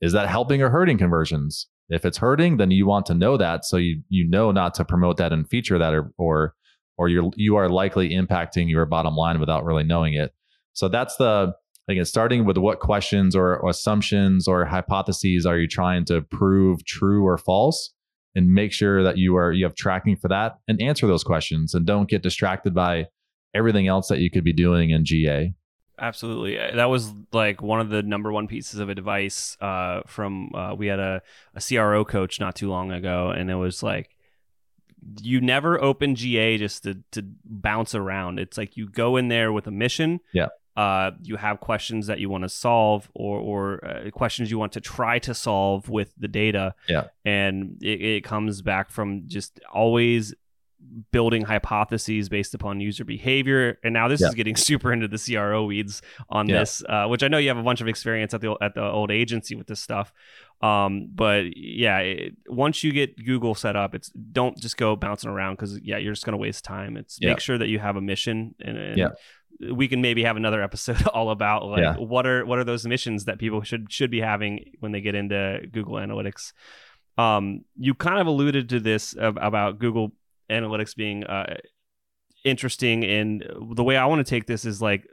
is 0.00 0.12
that 0.12 0.28
helping 0.28 0.62
or 0.62 0.70
hurting 0.70 0.98
conversions? 0.98 1.68
If 1.88 2.04
it's 2.04 2.18
hurting, 2.18 2.56
then 2.56 2.70
you 2.70 2.86
want 2.86 3.06
to 3.06 3.14
know 3.14 3.36
that 3.36 3.64
so 3.64 3.76
you 3.76 4.02
you 4.08 4.28
know 4.28 4.52
not 4.52 4.74
to 4.74 4.84
promote 4.84 5.16
that 5.18 5.32
and 5.32 5.48
feature 5.48 5.78
that 5.78 5.94
or 5.94 6.12
or 6.18 6.54
or 6.96 7.08
you're 7.08 7.30
you 7.34 7.56
are 7.56 7.68
likely 7.68 8.10
impacting 8.10 8.70
your 8.70 8.86
bottom 8.86 9.14
line 9.16 9.40
without 9.40 9.64
really 9.64 9.84
knowing 9.84 10.14
it. 10.14 10.32
So 10.72 10.88
that's 10.88 11.16
the 11.16 11.54
again 11.88 12.04
starting 12.04 12.44
with 12.44 12.56
what 12.56 12.80
questions 12.80 13.34
or, 13.34 13.58
or 13.58 13.70
assumptions 13.70 14.46
or 14.46 14.64
hypotheses 14.64 15.46
are 15.46 15.58
you 15.58 15.66
trying 15.66 16.04
to 16.06 16.22
prove 16.22 16.84
true 16.84 17.26
or 17.26 17.36
false 17.36 17.92
and 18.34 18.54
make 18.54 18.72
sure 18.72 19.02
that 19.02 19.18
you 19.18 19.36
are 19.36 19.52
you 19.52 19.64
have 19.64 19.74
tracking 19.74 20.16
for 20.16 20.28
that 20.28 20.58
and 20.68 20.80
answer 20.80 21.06
those 21.06 21.24
questions 21.24 21.74
and 21.74 21.86
don't 21.86 22.08
get 22.08 22.22
distracted 22.22 22.74
by 22.74 23.06
everything 23.54 23.88
else 23.88 24.08
that 24.08 24.20
you 24.20 24.30
could 24.30 24.44
be 24.44 24.52
doing 24.52 24.90
in 24.90 25.04
GA. 25.04 25.52
Absolutely. 26.00 26.58
Uh, 26.58 26.76
that 26.76 26.86
was 26.86 27.12
like 27.32 27.60
one 27.60 27.80
of 27.80 27.90
the 27.90 28.02
number 28.02 28.32
one 28.32 28.48
pieces 28.48 28.80
of 28.80 28.88
advice 28.88 29.56
uh, 29.60 30.00
from 30.06 30.54
uh, 30.54 30.74
we 30.74 30.86
had 30.86 30.98
a, 30.98 31.22
a 31.54 31.60
CRO 31.60 32.04
coach 32.04 32.40
not 32.40 32.56
too 32.56 32.70
long 32.70 32.90
ago, 32.90 33.30
and 33.30 33.50
it 33.50 33.56
was 33.56 33.82
like 33.82 34.16
you 35.20 35.40
never 35.40 35.80
open 35.80 36.14
GA 36.14 36.58
just 36.58 36.84
to, 36.84 37.02
to 37.12 37.22
bounce 37.44 37.94
around. 37.94 38.38
It's 38.38 38.56
like 38.56 38.76
you 38.76 38.88
go 38.88 39.16
in 39.16 39.28
there 39.28 39.52
with 39.52 39.66
a 39.66 39.70
mission. 39.70 40.20
Yeah. 40.32 40.48
Uh, 40.76 41.10
you 41.22 41.36
have 41.36 41.60
questions 41.60 42.06
that 42.06 42.20
you 42.20 42.30
want 42.30 42.44
to 42.44 42.48
solve 42.48 43.10
or, 43.14 43.38
or 43.38 43.84
uh, 43.84 44.10
questions 44.10 44.50
you 44.50 44.58
want 44.58 44.72
to 44.72 44.80
try 44.80 45.18
to 45.18 45.34
solve 45.34 45.88
with 45.88 46.14
the 46.16 46.28
data. 46.28 46.74
Yeah. 46.88 47.08
And 47.24 47.82
it, 47.82 48.00
it 48.00 48.24
comes 48.24 48.62
back 48.62 48.90
from 48.90 49.24
just 49.26 49.60
always 49.72 50.34
building 51.12 51.42
hypotheses 51.42 52.28
based 52.28 52.54
upon 52.54 52.80
user 52.80 53.04
behavior. 53.04 53.78
And 53.84 53.92
now 53.92 54.08
this 54.08 54.20
yeah. 54.20 54.28
is 54.28 54.34
getting 54.34 54.56
super 54.68 54.92
into 54.92 55.08
the 55.08 55.18
CRO 55.18 55.64
weeds 55.64 56.02
on 56.28 56.48
yeah. 56.48 56.60
this, 56.60 56.82
uh, 56.88 57.06
which 57.06 57.22
I 57.22 57.28
know 57.28 57.38
you 57.38 57.48
have 57.48 57.58
a 57.58 57.62
bunch 57.62 57.80
of 57.80 57.88
experience 57.88 58.34
at 58.34 58.40
the 58.40 58.56
at 58.60 58.74
the 58.74 58.82
old 58.82 59.10
agency 59.10 59.54
with 59.54 59.66
this 59.66 59.80
stuff. 59.80 60.12
Um, 60.60 61.08
but 61.14 61.56
yeah, 61.56 61.98
it, 61.98 62.34
once 62.46 62.84
you 62.84 62.92
get 62.92 63.24
Google 63.24 63.54
set 63.54 63.76
up, 63.76 63.94
it's 63.94 64.10
don't 64.10 64.58
just 64.58 64.76
go 64.76 64.96
bouncing 64.96 65.30
around 65.30 65.54
because 65.54 65.78
yeah, 65.80 65.96
you're 65.96 66.12
just 66.12 66.24
gonna 66.24 66.36
waste 66.36 66.64
time. 66.64 66.96
It's 66.96 67.18
yeah. 67.20 67.30
make 67.30 67.40
sure 67.40 67.56
that 67.56 67.68
you 67.68 67.78
have 67.78 67.96
a 67.96 68.00
mission 68.00 68.54
and, 68.60 68.76
and 68.76 68.98
yeah. 68.98 69.08
we 69.72 69.88
can 69.88 70.02
maybe 70.02 70.24
have 70.24 70.36
another 70.36 70.62
episode 70.62 71.06
all 71.14 71.30
about 71.30 71.66
like 71.66 71.80
yeah. 71.80 71.96
what 71.96 72.26
are 72.26 72.44
what 72.44 72.58
are 72.58 72.64
those 72.64 72.86
missions 72.86 73.24
that 73.24 73.38
people 73.38 73.62
should 73.62 73.90
should 73.92 74.10
be 74.10 74.20
having 74.20 74.72
when 74.80 74.92
they 74.92 75.00
get 75.00 75.14
into 75.14 75.66
Google 75.72 75.94
Analytics. 75.94 76.52
Um, 77.16 77.64
you 77.76 77.94
kind 77.94 78.18
of 78.18 78.26
alluded 78.26 78.70
to 78.70 78.80
this 78.80 79.14
about 79.18 79.78
Google 79.78 80.12
Analytics 80.50 80.96
being 80.96 81.24
uh, 81.24 81.56
interesting, 82.44 83.04
and 83.04 83.44
the 83.74 83.84
way 83.84 83.96
I 83.96 84.06
want 84.06 84.24
to 84.24 84.28
take 84.28 84.46
this 84.46 84.64
is 84.64 84.82
like 84.82 85.06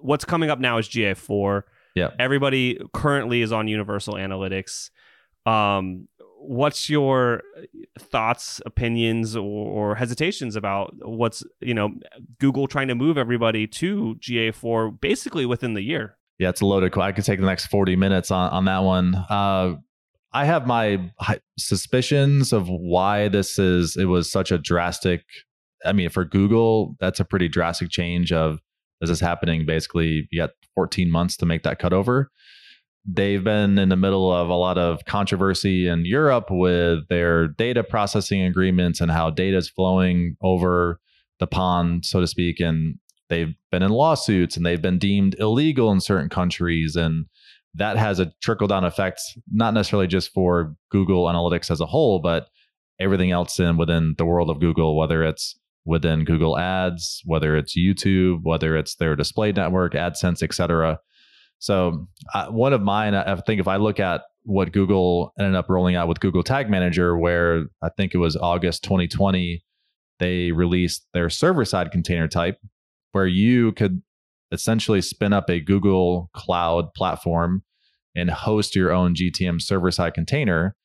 what's 0.00 0.24
coming 0.24 0.50
up 0.50 0.58
now 0.58 0.78
is 0.78 0.88
GA4 0.88 1.62
yeah. 1.94 2.10
Everybody 2.18 2.80
currently 2.92 3.42
is 3.42 3.52
on 3.52 3.68
Universal 3.68 4.14
Analytics. 4.14 4.90
Um, 5.44 6.08
what's 6.38 6.88
your 6.88 7.42
thoughts, 7.98 8.60
opinions, 8.64 9.36
or, 9.36 9.42
or, 9.42 9.94
hesitations 9.96 10.56
about 10.56 10.94
what's 11.00 11.42
you 11.60 11.74
know 11.74 11.94
Google 12.38 12.68
trying 12.68 12.88
to 12.88 12.94
move 12.94 13.18
everybody 13.18 13.66
to 13.66 14.16
GA4 14.20 15.00
basically 15.00 15.46
within 15.46 15.74
the 15.74 15.82
year? 15.82 16.16
Yeah, 16.38 16.48
it's 16.48 16.60
a 16.60 16.66
loaded. 16.66 16.96
I 16.96 17.12
could 17.12 17.24
take 17.24 17.40
the 17.40 17.46
next 17.46 17.66
forty 17.66 17.96
minutes 17.96 18.30
on 18.30 18.50
on 18.50 18.64
that 18.66 18.80
one. 18.80 19.14
Uh, 19.14 19.76
I 20.34 20.44
have 20.46 20.66
my 20.66 21.10
suspicions 21.58 22.52
of 22.52 22.68
why 22.68 23.28
this 23.28 23.58
is. 23.58 23.96
It 23.96 24.06
was 24.06 24.30
such 24.30 24.50
a 24.50 24.58
drastic. 24.58 25.24
I 25.84 25.92
mean, 25.92 26.08
for 26.08 26.24
Google, 26.24 26.96
that's 27.00 27.20
a 27.20 27.24
pretty 27.24 27.48
drastic 27.48 27.90
change 27.90 28.32
of 28.32 28.60
this 29.00 29.10
is 29.10 29.20
happening. 29.20 29.66
Basically, 29.66 30.28
you 30.30 30.40
got 30.40 30.50
14 30.74 31.10
months 31.10 31.36
to 31.38 31.46
make 31.46 31.64
that 31.64 31.80
cutover. 31.80 32.26
They've 33.04 33.42
been 33.42 33.78
in 33.78 33.88
the 33.88 33.96
middle 33.96 34.32
of 34.32 34.48
a 34.48 34.54
lot 34.54 34.78
of 34.78 35.04
controversy 35.06 35.88
in 35.88 36.04
Europe 36.04 36.46
with 36.50 37.08
their 37.08 37.48
data 37.48 37.82
processing 37.82 38.42
agreements 38.42 39.00
and 39.00 39.10
how 39.10 39.28
data 39.28 39.56
is 39.56 39.68
flowing 39.68 40.36
over 40.40 41.00
the 41.40 41.48
pond, 41.48 42.04
so 42.04 42.20
to 42.20 42.28
speak. 42.28 42.60
And 42.60 42.98
they've 43.28 43.54
been 43.72 43.82
in 43.82 43.90
lawsuits 43.90 44.56
and 44.56 44.64
they've 44.64 44.80
been 44.80 44.98
deemed 44.98 45.34
illegal 45.40 45.90
in 45.90 46.00
certain 46.00 46.28
countries. 46.28 46.94
And 46.94 47.26
that 47.74 47.96
has 47.96 48.18
a 48.18 48.32
trickle 48.42 48.66
down 48.66 48.84
effect, 48.84 49.20
not 49.50 49.74
necessarily 49.74 50.06
just 50.06 50.32
for 50.32 50.74
Google 50.90 51.26
Analytics 51.26 51.70
as 51.70 51.80
a 51.80 51.86
whole, 51.86 52.20
but 52.20 52.48
everything 53.00 53.30
else 53.30 53.58
in 53.58 53.76
within 53.76 54.14
the 54.18 54.26
world 54.26 54.50
of 54.50 54.60
Google, 54.60 54.96
whether 54.96 55.24
it's 55.24 55.58
within 55.84 56.24
Google 56.24 56.58
Ads, 56.58 57.22
whether 57.24 57.56
it's 57.56 57.76
YouTube, 57.76 58.40
whether 58.42 58.76
it's 58.76 58.96
their 58.96 59.16
display 59.16 59.52
network, 59.52 59.94
AdSense, 59.94 60.42
etc. 60.42 60.98
So 61.58 62.08
uh, 62.34 62.46
one 62.48 62.72
of 62.72 62.82
mine, 62.82 63.14
I 63.14 63.36
think, 63.36 63.60
if 63.60 63.68
I 63.68 63.76
look 63.76 64.00
at 64.00 64.22
what 64.44 64.72
Google 64.72 65.32
ended 65.38 65.54
up 65.54 65.68
rolling 65.68 65.96
out 65.96 66.08
with 66.08 66.20
Google 66.20 66.42
Tag 66.42 66.68
Manager, 66.68 67.16
where 67.16 67.64
I 67.82 67.88
think 67.96 68.14
it 68.14 68.18
was 68.18 68.36
August 68.36 68.84
2020, 68.84 69.62
they 70.18 70.52
released 70.52 71.06
their 71.14 71.30
server 71.30 71.64
side 71.64 71.90
container 71.90 72.28
type, 72.28 72.58
where 73.12 73.26
you 73.26 73.72
could 73.72 74.02
essentially 74.52 75.00
spin 75.00 75.32
up 75.32 75.48
a 75.50 75.60
Google 75.60 76.30
Cloud 76.34 76.92
platform 76.94 77.62
and 78.14 78.30
host 78.30 78.76
your 78.76 78.92
own 78.92 79.14
GTM 79.14 79.60
server 79.60 79.90
side 79.90 80.14
container 80.14 80.76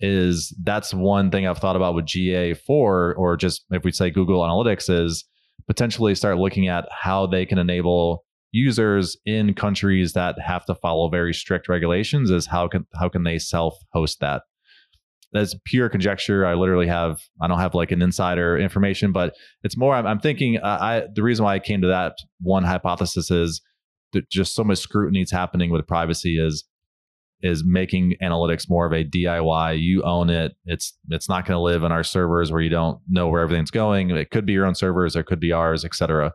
is 0.00 0.54
that's 0.62 0.92
one 0.92 1.30
thing 1.30 1.46
I've 1.46 1.58
thought 1.58 1.76
about 1.76 1.94
with 1.94 2.06
GA4 2.06 2.68
or 2.68 3.36
just 3.36 3.64
if 3.70 3.84
we 3.84 3.92
say 3.92 4.10
Google 4.10 4.40
Analytics 4.40 4.90
is 4.90 5.24
potentially 5.68 6.14
start 6.16 6.38
looking 6.38 6.66
at 6.66 6.88
how 6.90 7.26
they 7.26 7.46
can 7.46 7.58
enable 7.58 8.24
users 8.50 9.16
in 9.24 9.54
countries 9.54 10.12
that 10.12 10.38
have 10.40 10.66
to 10.66 10.74
follow 10.74 11.08
very 11.08 11.32
strict 11.32 11.68
regulations 11.68 12.30
is 12.30 12.46
how 12.46 12.68
can 12.68 12.84
how 12.94 13.08
can 13.08 13.22
they 13.22 13.38
self 13.38 13.78
host 13.92 14.18
that 14.20 14.42
that's 15.32 15.54
pure 15.64 15.88
conjecture 15.88 16.46
i 16.46 16.54
literally 16.54 16.86
have 16.86 17.18
i 17.40 17.48
don't 17.48 17.58
have 17.58 17.74
like 17.74 17.90
an 17.90 18.02
insider 18.02 18.56
information 18.58 19.12
but 19.12 19.34
it's 19.62 19.76
more 19.76 19.94
i'm, 19.94 20.06
I'm 20.06 20.20
thinking 20.20 20.58
uh, 20.58 20.78
i 20.80 21.02
the 21.14 21.22
reason 21.22 21.44
why 21.44 21.54
i 21.54 21.58
came 21.58 21.80
to 21.82 21.88
that 21.88 22.14
one 22.40 22.64
hypothesis 22.64 23.30
is 23.30 23.60
that 24.12 24.28
just 24.30 24.54
so 24.54 24.64
much 24.64 24.78
scrutiny 24.78 25.22
is 25.22 25.30
happening 25.30 25.70
with 25.70 25.86
privacy 25.86 26.38
is 26.38 26.64
is 27.42 27.64
making 27.66 28.14
analytics 28.22 28.70
more 28.70 28.86
of 28.86 28.92
a 28.92 29.04
DIY. 29.04 29.80
You 29.80 30.02
own 30.02 30.30
it. 30.30 30.52
It's 30.64 30.96
it's 31.08 31.28
not 31.28 31.44
going 31.44 31.56
to 31.56 31.60
live 31.60 31.82
in 31.82 31.92
our 31.92 32.04
servers 32.04 32.52
where 32.52 32.60
you 32.60 32.70
don't 32.70 33.00
know 33.08 33.28
where 33.28 33.42
everything's 33.42 33.70
going. 33.70 34.10
It 34.10 34.30
could 34.30 34.46
be 34.46 34.52
your 34.52 34.64
own 34.64 34.74
servers, 34.74 35.16
it 35.16 35.26
could 35.26 35.40
be 35.40 35.52
ours, 35.52 35.84
etc. 35.84 36.32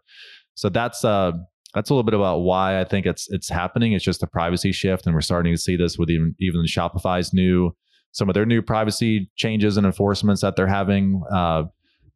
So 0.55 0.69
that's 0.69 1.05
uh 1.05 1.31
that's 1.73 1.89
a 1.89 1.93
little 1.93 2.03
bit 2.03 2.13
about 2.13 2.39
why 2.39 2.79
I 2.79 2.83
think 2.83 3.05
it's 3.05 3.27
it's 3.29 3.49
happening. 3.49 3.93
It's 3.93 4.03
just 4.03 4.23
a 4.23 4.27
privacy 4.27 4.71
shift, 4.71 5.05
and 5.05 5.15
we're 5.15 5.21
starting 5.21 5.53
to 5.53 5.61
see 5.61 5.75
this 5.75 5.97
with 5.97 6.09
even 6.09 6.35
even 6.39 6.63
Shopify's 6.65 7.33
new 7.33 7.71
some 8.11 8.29
of 8.29 8.33
their 8.33 8.45
new 8.45 8.61
privacy 8.61 9.29
changes 9.35 9.77
and 9.77 9.85
enforcements 9.85 10.41
that 10.41 10.55
they're 10.55 10.67
having. 10.67 11.21
Uh, 11.31 11.63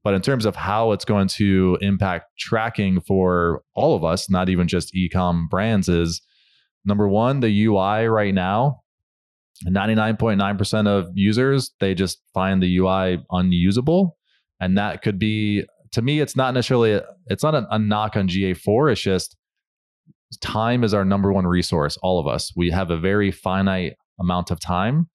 but 0.03 0.13
in 0.13 0.21
terms 0.21 0.45
of 0.45 0.55
how 0.55 0.91
it's 0.93 1.05
going 1.05 1.27
to 1.27 1.77
impact 1.81 2.25
tracking 2.39 3.01
for 3.01 3.62
all 3.75 3.95
of 3.95 4.03
us, 4.03 4.29
not 4.29 4.50
even 4.50 4.67
just 4.67 4.93
ecom 4.95 5.48
brands, 5.50 5.88
is 5.88 6.21
number 6.86 7.07
one, 7.07 7.39
the 7.39 7.65
UI 7.65 8.07
right 8.07 8.33
now 8.33 8.81
99.9% 9.67 10.88
of 10.88 11.10
users 11.13 11.71
they 11.79 11.93
just 11.93 12.21
find 12.33 12.62
the 12.62 12.77
ui 12.77 13.24
unusable 13.31 14.17
and 14.60 14.77
that 14.77 15.01
could 15.01 15.19
be 15.19 15.63
to 15.91 16.01
me 16.01 16.19
it's 16.19 16.36
not 16.36 16.53
necessarily 16.53 17.00
it's 17.27 17.43
not 17.43 17.53
a, 17.53 17.67
a 17.69 17.77
knock 17.77 18.15
on 18.15 18.27
ga4 18.27 18.91
it's 18.91 19.01
just 19.01 19.38
time 20.39 20.83
is 20.83 20.93
our 20.93 21.05
number 21.05 21.31
one 21.31 21.45
resource 21.45 21.98
all 22.01 22.19
of 22.19 22.27
us 22.27 22.51
we 22.55 22.71
have 22.71 22.89
a 22.89 22.98
very 22.98 23.31
finite 23.31 23.93
amount 24.19 24.50
of 24.50 24.60
time 24.60 25.10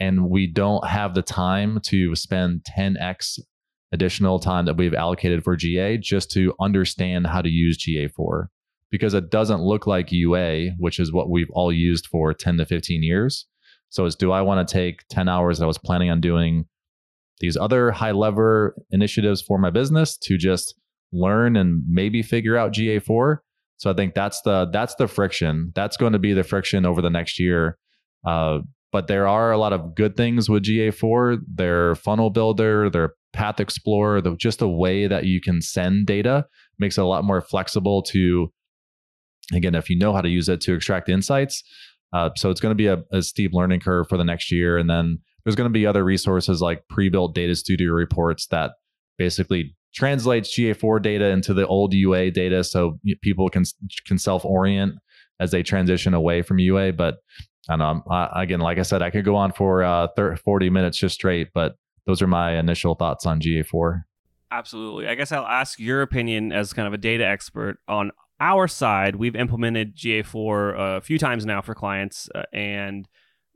and 0.00 0.28
we 0.28 0.46
don't 0.46 0.86
have 0.86 1.14
the 1.14 1.22
time 1.22 1.80
to 1.84 2.14
spend 2.14 2.64
10x 2.76 3.38
additional 3.92 4.38
time 4.38 4.64
that 4.64 4.76
we've 4.76 4.94
allocated 4.94 5.44
for 5.44 5.56
ga 5.56 5.96
just 5.98 6.30
to 6.30 6.52
understand 6.60 7.26
how 7.26 7.40
to 7.40 7.48
use 7.48 7.78
ga4 7.78 8.46
because 8.90 9.14
it 9.14 9.30
doesn't 9.30 9.62
look 9.62 9.86
like 9.86 10.10
ua 10.10 10.70
which 10.78 10.98
is 10.98 11.12
what 11.12 11.30
we've 11.30 11.50
all 11.52 11.72
used 11.72 12.06
for 12.06 12.34
10 12.34 12.56
to 12.56 12.66
15 12.66 13.02
years 13.02 13.46
so 13.94 14.06
it's 14.06 14.16
do 14.16 14.32
I 14.32 14.42
want 14.42 14.66
to 14.66 14.72
take 14.72 15.04
10 15.10 15.28
hours 15.28 15.58
that 15.58 15.64
I 15.64 15.68
was 15.68 15.78
planning 15.78 16.10
on 16.10 16.20
doing 16.20 16.66
these 17.38 17.56
other 17.56 17.92
high 17.92 18.10
lever 18.10 18.74
initiatives 18.90 19.40
for 19.40 19.56
my 19.56 19.70
business 19.70 20.16
to 20.18 20.36
just 20.36 20.74
learn 21.12 21.56
and 21.56 21.84
maybe 21.88 22.20
figure 22.20 22.56
out 22.56 22.72
GA4. 22.72 23.36
So 23.76 23.92
I 23.92 23.94
think 23.94 24.14
that's 24.14 24.40
the 24.42 24.68
that's 24.72 24.96
the 24.96 25.06
friction. 25.06 25.70
That's 25.76 25.96
going 25.96 26.12
to 26.12 26.18
be 26.18 26.32
the 26.32 26.42
friction 26.42 26.84
over 26.84 27.00
the 27.00 27.10
next 27.10 27.38
year. 27.38 27.78
Uh, 28.26 28.60
but 28.94 29.08
there 29.08 29.26
are 29.26 29.50
a 29.50 29.58
lot 29.58 29.72
of 29.72 29.96
good 29.96 30.16
things 30.16 30.48
with 30.48 30.62
GA4. 30.62 31.38
Their 31.52 31.96
funnel 31.96 32.30
builder, 32.30 32.88
their 32.88 33.14
path 33.32 33.58
explorer, 33.58 34.20
the, 34.20 34.36
just 34.36 34.60
the 34.60 34.68
way 34.68 35.08
that 35.08 35.24
you 35.24 35.40
can 35.40 35.60
send 35.60 36.06
data 36.06 36.46
makes 36.78 36.96
it 36.96 37.00
a 37.00 37.04
lot 37.04 37.24
more 37.24 37.40
flexible 37.40 38.02
to, 38.02 38.52
again, 39.52 39.74
if 39.74 39.90
you 39.90 39.98
know 39.98 40.12
how 40.12 40.20
to 40.20 40.28
use 40.28 40.48
it 40.48 40.60
to 40.60 40.74
extract 40.74 41.08
insights. 41.08 41.64
Uh, 42.12 42.30
so 42.36 42.50
it's 42.50 42.60
going 42.60 42.70
to 42.70 42.76
be 42.76 42.86
a, 42.86 43.02
a, 43.10 43.20
steep 43.20 43.50
learning 43.52 43.80
curve 43.80 44.06
for 44.08 44.16
the 44.16 44.22
next 44.22 44.52
year. 44.52 44.78
And 44.78 44.88
then 44.88 45.18
there's 45.42 45.56
going 45.56 45.68
to 45.68 45.76
be 45.76 45.88
other 45.88 46.04
resources 46.04 46.60
like 46.60 46.86
pre-built 46.88 47.34
data 47.34 47.56
studio 47.56 47.90
reports 47.90 48.46
that 48.52 48.70
basically 49.18 49.74
translates 49.92 50.56
GA4 50.56 51.02
data 51.02 51.30
into 51.30 51.52
the 51.52 51.66
old 51.66 51.94
UA 51.94 52.30
data, 52.30 52.62
so 52.62 53.00
people 53.22 53.48
can 53.48 53.64
can 54.06 54.18
self 54.18 54.44
orient 54.44 54.94
as 55.40 55.50
they 55.50 55.64
transition 55.64 56.14
away 56.14 56.42
from 56.42 56.60
UA. 56.60 56.92
But 56.92 57.16
I 57.68 57.76
know, 57.76 58.02
I, 58.10 58.42
again, 58.42 58.60
like 58.60 58.78
I 58.78 58.82
said, 58.82 59.02
I 59.02 59.10
could 59.10 59.24
go 59.24 59.36
on 59.36 59.52
for 59.52 59.82
uh, 59.82 60.08
30, 60.16 60.36
40 60.36 60.70
minutes 60.70 60.98
just 60.98 61.14
straight, 61.14 61.48
but 61.54 61.76
those 62.06 62.20
are 62.20 62.26
my 62.26 62.56
initial 62.58 62.94
thoughts 62.94 63.26
on 63.26 63.40
GA4. 63.40 64.04
Absolutely. 64.50 65.08
I 65.08 65.14
guess 65.14 65.32
I'll 65.32 65.46
ask 65.46 65.78
your 65.78 66.02
opinion 66.02 66.52
as 66.52 66.72
kind 66.72 66.86
of 66.86 66.94
a 66.94 66.98
data 66.98 67.26
expert 67.26 67.78
on 67.88 68.12
our 68.40 68.68
side, 68.68 69.16
we've 69.16 69.36
implemented 69.36 69.96
GA4 69.96 70.98
a 70.98 71.00
few 71.00 71.18
times 71.18 71.46
now 71.46 71.62
for 71.62 71.74
clients, 71.74 72.28
uh, 72.34 72.42
and 72.52 73.08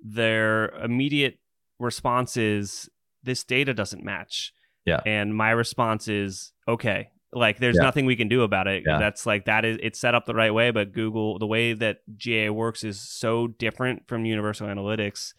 their 0.02 0.68
immediate 0.82 1.38
response 1.78 2.36
is 2.36 2.88
this 3.22 3.44
data 3.44 3.74
doesn't 3.74 4.04
match. 4.04 4.52
Yeah. 4.84 5.00
And 5.04 5.36
my 5.36 5.50
response 5.50 6.08
is, 6.08 6.52
okay, 6.66 7.10
like 7.32 7.58
there's 7.58 7.76
Yeah. 7.78 7.84
nothing 7.84 8.06
we 8.06 8.16
can 8.16 8.28
do 8.28 8.42
about 8.42 8.66
it. 8.66 8.84
Yeah. 8.86 8.98
That's 8.98 9.26
like 9.26 9.44
that 9.46 9.64
is 9.64 9.78
it's 9.82 9.98
set 9.98 10.14
up 10.14 10.26
the 10.26 10.34
right 10.34 10.52
way, 10.52 10.70
but 10.70 10.92
Google 10.92 11.38
the 11.38 11.46
way 11.46 11.72
that 11.74 11.98
GA 12.16 12.50
works 12.50 12.84
is 12.84 13.00
so 13.00 13.48
different 13.48 14.08
from 14.08 14.24
Universal 14.24 14.68
Analytics 14.68 15.34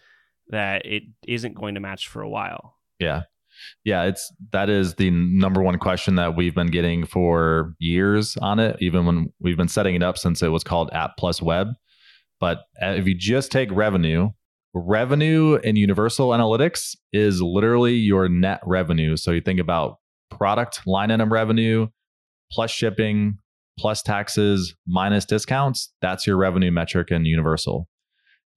that 0.50 0.86
it 0.86 1.04
isn't 1.28 1.56
going 1.56 1.76
to 1.76 1.80
match 1.82 2.08
for 2.08 2.22
a 2.22 2.30
while. 2.30 2.76
Yeah. 3.00 3.24
Yeah, 3.84 4.04
it's 4.04 4.32
that 4.52 4.70
is 4.70 4.96
the 4.96 5.10
number 5.12 5.62
one 5.62 5.78
question 5.80 6.16
that 6.16 6.36
we've 6.38 6.56
been 6.56 6.72
getting 6.72 7.06
for 7.06 7.74
years 7.80 8.38
on 8.38 8.58
it, 8.60 8.78
even 8.80 9.06
when 9.06 9.34
we've 9.42 9.58
been 9.58 9.68
setting 9.68 9.96
it 9.96 10.04
up 10.04 10.18
since 10.18 10.42
it 10.42 10.48
was 10.48 10.64
called 10.64 10.90
App 10.94 11.18
Plus 11.18 11.42
Web. 11.42 11.68
But 12.40 12.60
uh, 12.82 12.92
if 12.92 13.06
you 13.06 13.16
just 13.16 13.52
take 13.52 13.70
revenue, 13.72 14.30
revenue 14.74 15.56
in 15.56 15.76
Universal 15.76 16.30
Analytics 16.30 16.96
is 17.12 17.42
literally 17.42 17.96
your 17.96 18.30
net 18.30 18.62
revenue. 18.66 19.18
So 19.18 19.32
you 19.32 19.42
think 19.42 19.60
about 19.60 19.98
product 20.30 20.82
line 20.86 21.12
item 21.12 21.32
revenue 21.32 21.88
plus 22.52 22.72
shipping 22.72 23.38
plus 23.78 24.02
taxes 24.02 24.76
minus 24.88 25.26
discounts. 25.26 25.94
That's 26.02 26.28
your 26.28 26.38
revenue 26.38 26.72
metric 26.72 27.12
in 27.12 27.26
Universal. 27.26 27.88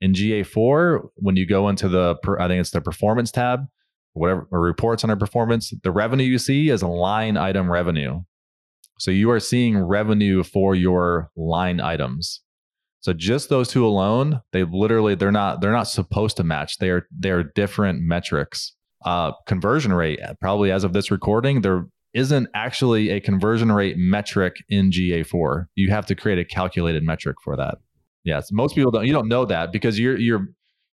In 0.01 0.15
GA4, 0.15 1.09
when 1.17 1.37
you 1.37 1.47
go 1.47 1.69
into 1.69 1.89
the, 1.89 2.17
I 2.39 2.49
think 2.49 2.61
it's 2.61 2.71
the 2.71 2.81
performance 2.81 3.31
tab, 3.31 3.61
whatever 4.15 4.49
or 4.51 4.61
reports 4.61 5.05
on 5.05 5.11
our 5.11 5.17
performance, 5.17 5.73
the 5.85 5.93
revenue 5.93 6.25
you 6.25 6.39
see 6.39 6.71
is 6.71 6.83
a 6.83 6.89
line 6.89 7.37
item 7.37 7.71
revenue. 7.71 8.21
So 8.99 9.11
you 9.11 9.31
are 9.31 9.41
seeing 9.41 9.79
revenue 9.79 10.43
for 10.43 10.75
your 10.75 11.31
line 11.37 11.81
items. 11.81 12.41
So 13.01 13.13
just 13.13 13.49
those 13.49 13.69
two 13.69 13.85
alone, 13.85 14.43
they 14.53 14.63
literally 14.63 15.17
they're 15.17 15.33
not 15.33 15.61
they're 15.61 15.73
not 15.73 15.89
supposed 15.89 16.37
to 16.37 16.45
match. 16.45 16.79
They 16.79 16.91
are 16.91 17.07
they 17.17 17.31
are 17.31 17.43
different 17.43 18.01
metrics. 18.01 18.75
Uh, 19.05 19.33
conversion 19.47 19.93
rate, 19.93 20.21
probably 20.41 20.71
as 20.71 20.85
of 20.85 20.93
this 20.93 21.11
recording, 21.11 21.63
there 21.63 21.87
isn't 22.15 22.49
actually 22.55 23.11
a 23.11 23.21
conversion 23.21 23.73
rate 23.73 23.97
metric 23.97 24.57
in 24.69 24.91
GA4. 24.91 25.67
You 25.75 25.91
have 25.91 26.07
to 26.07 26.15
create 26.15 26.39
a 26.39 26.45
calculated 26.45 27.03
metric 27.03 27.37
for 27.43 27.57
that. 27.57 27.79
Yes, 28.25 28.51
most 28.53 28.75
people 28.75 28.91
don't. 28.91 29.07
You 29.07 29.13
don't 29.13 29.29
know 29.29 29.45
that 29.47 29.73
because 29.73 29.99
you're 29.99 30.19
you're 30.19 30.47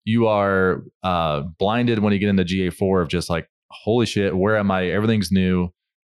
you 0.04 0.28
are 0.28 0.84
uh, 1.02 1.42
blinded 1.58 1.98
when 1.98 2.12
you 2.12 2.18
get 2.18 2.28
into 2.28 2.44
GA4 2.44 3.02
of 3.02 3.08
just 3.08 3.28
like, 3.28 3.48
holy 3.70 4.06
shit, 4.06 4.36
where 4.36 4.56
am 4.56 4.70
I? 4.70 4.86
Everything's 4.86 5.32
new. 5.32 5.68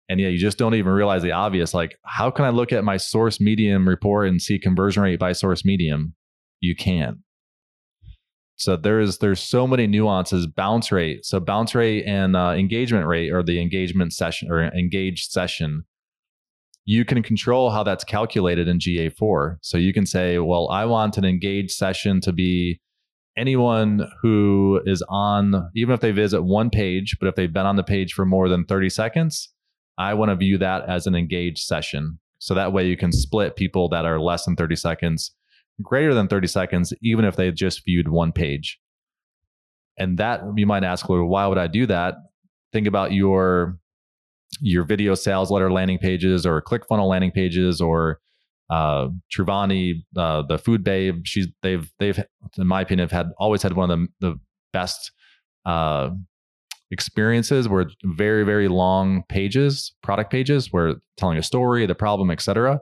And 0.09 0.21
yeah, 0.21 0.29
you 0.29 0.39
just 0.39 0.59
don't 0.59 0.75
even 0.75 0.93
realize 0.93 1.23
the 1.23 1.33
obvious. 1.33 1.73
Like, 1.73 1.97
how 2.05 2.31
can 2.31 2.45
I 2.45 2.51
look 2.51 2.73
at 2.73 2.85
my 2.85 2.99
source 2.99 3.41
medium 3.41 3.89
report 3.89 4.29
and 4.29 4.43
see 4.43 4.59
conversion 4.59 5.03
rate 5.03 5.19
by 5.19 5.33
source 5.33 5.65
medium? 5.65 6.15
You 6.61 6.75
can. 6.75 7.24
So 8.57 8.77
there's 8.77 9.19
there's 9.19 9.41
so 9.41 9.67
many 9.67 9.87
nuances. 9.87 10.47
Bounce 10.47 10.93
rate. 10.93 11.25
So 11.25 11.41
bounce 11.41 11.75
rate 11.75 12.05
and 12.07 12.37
uh, 12.37 12.51
engagement 12.51 13.07
rate, 13.07 13.31
or 13.31 13.43
the 13.43 13.61
engagement 13.61 14.13
session 14.13 14.51
or 14.51 14.63
engaged 14.63 15.31
session. 15.33 15.85
You 16.87 17.05
can 17.05 17.23
control 17.23 17.71
how 17.71 17.83
that's 17.83 18.05
calculated 18.05 18.69
in 18.69 18.79
GA4. 18.79 19.57
So 19.63 19.79
you 19.79 19.95
can 19.95 20.05
say, 20.05 20.39
well, 20.39 20.69
I 20.71 20.85
want 20.85 21.17
an 21.17 21.25
engaged 21.25 21.71
session 21.71 22.21
to 22.21 22.33
be 22.33 22.81
anyone 23.37 24.07
who 24.23 24.81
is 24.85 25.03
on, 25.09 25.71
even 25.75 25.95
if 25.95 26.01
they 26.01 26.13
visit 26.13 26.43
one 26.43 26.71
page, 26.71 27.17
but 27.19 27.29
if 27.29 27.35
they've 27.35 27.53
been 27.53 27.67
on 27.67 27.77
the 27.77 27.83
page 27.83 28.13
for 28.13 28.25
more 28.25 28.49
than 28.49 28.65
30 28.65 28.91
seconds, 28.91 29.49
I 29.99 30.15
want 30.15 30.31
to 30.31 30.37
view 30.37 30.59
that 30.59 30.89
as 30.89 31.07
an 31.07 31.15
engaged 31.15 31.65
session. 31.65 32.19
So 32.39 32.55
that 32.55 32.73
way 32.73 32.87
you 32.87 32.97
can 32.97 33.13
split 33.13 33.57
people 33.57 33.89
that 33.89 34.05
are 34.05 34.21
less 34.21 34.45
than 34.45 34.57
30 34.57 34.77
seconds, 34.77 35.33
greater 35.83 36.15
than 36.15 36.29
30 36.29 36.47
seconds, 36.47 36.93
even 37.03 37.25
if 37.25 37.37
they 37.37 37.51
just 37.51 37.85
viewed 37.85 38.09
one 38.09 38.33
page. 38.33 38.79
And 39.99 40.19
that 40.19 40.41
you 40.57 40.67
might 40.67 40.85
ask, 40.85 41.09
well, 41.09 41.25
why 41.25 41.47
would 41.47 41.59
I 41.59 41.67
do 41.67 41.87
that? 41.87 42.15
Think 42.73 42.87
about 42.87 43.13
your 43.13 43.79
your 44.61 44.85
video 44.85 45.15
sales 45.15 45.51
letter 45.51 45.71
landing 45.71 45.99
pages 45.99 46.47
or 46.47 46.63
ClickFunnels 46.63 47.09
landing 47.09 47.33
pages 47.33 47.81
or 47.81 48.21
uh 48.71 49.09
Truvani, 49.33 50.05
uh, 50.17 50.43
the 50.49 50.59
food 50.59 50.85
babe, 50.85 51.23
she's 51.25 51.49
they've 51.63 51.91
they've 51.99 52.19
in 52.57 52.67
my 52.67 52.81
opinion 52.81 53.09
have 53.09 53.27
had 53.27 53.33
always 53.39 53.63
had 53.63 53.75
one 53.75 53.91
of 53.91 53.99
the 53.99 54.09
the 54.21 54.41
best 54.73 55.13
uh 55.67 56.11
experiences 56.91 57.69
where 57.69 57.87
very 58.05 58.45
very 58.45 58.69
long 58.69 59.25
pages, 59.29 59.93
product 60.03 60.31
pages 60.31 60.73
where 60.73 60.95
telling 61.17 61.39
a 61.39 61.43
story, 61.43 61.87
the 61.87 61.95
problem, 61.95 62.31
etc. 62.31 62.81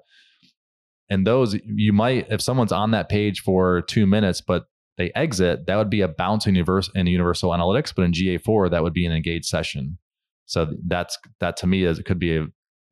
And 1.12 1.26
those 1.26 1.54
you 1.66 1.92
might 1.92 2.26
if 2.30 2.40
someone's 2.40 2.72
on 2.72 2.92
that 2.92 3.10
page 3.10 3.40
for 3.40 3.82
2 3.82 4.06
minutes 4.06 4.40
but 4.40 4.64
they 4.96 5.10
exit, 5.14 5.66
that 5.66 5.76
would 5.76 5.90
be 5.90 6.00
a 6.00 6.08
bounce 6.08 6.46
in 6.46 6.54
universe 6.54 6.90
in 6.94 7.06
universal 7.06 7.50
analytics, 7.50 7.94
but 7.94 8.02
in 8.02 8.12
GA4 8.12 8.70
that 8.70 8.82
would 8.82 8.94
be 8.94 9.04
an 9.04 9.12
engaged 9.12 9.44
session. 9.44 9.98
So 10.46 10.72
that's 10.86 11.18
that 11.40 11.58
to 11.58 11.66
me 11.66 11.84
is 11.84 11.98
it 11.98 12.06
could 12.06 12.18
be 12.18 12.38
a, 12.38 12.44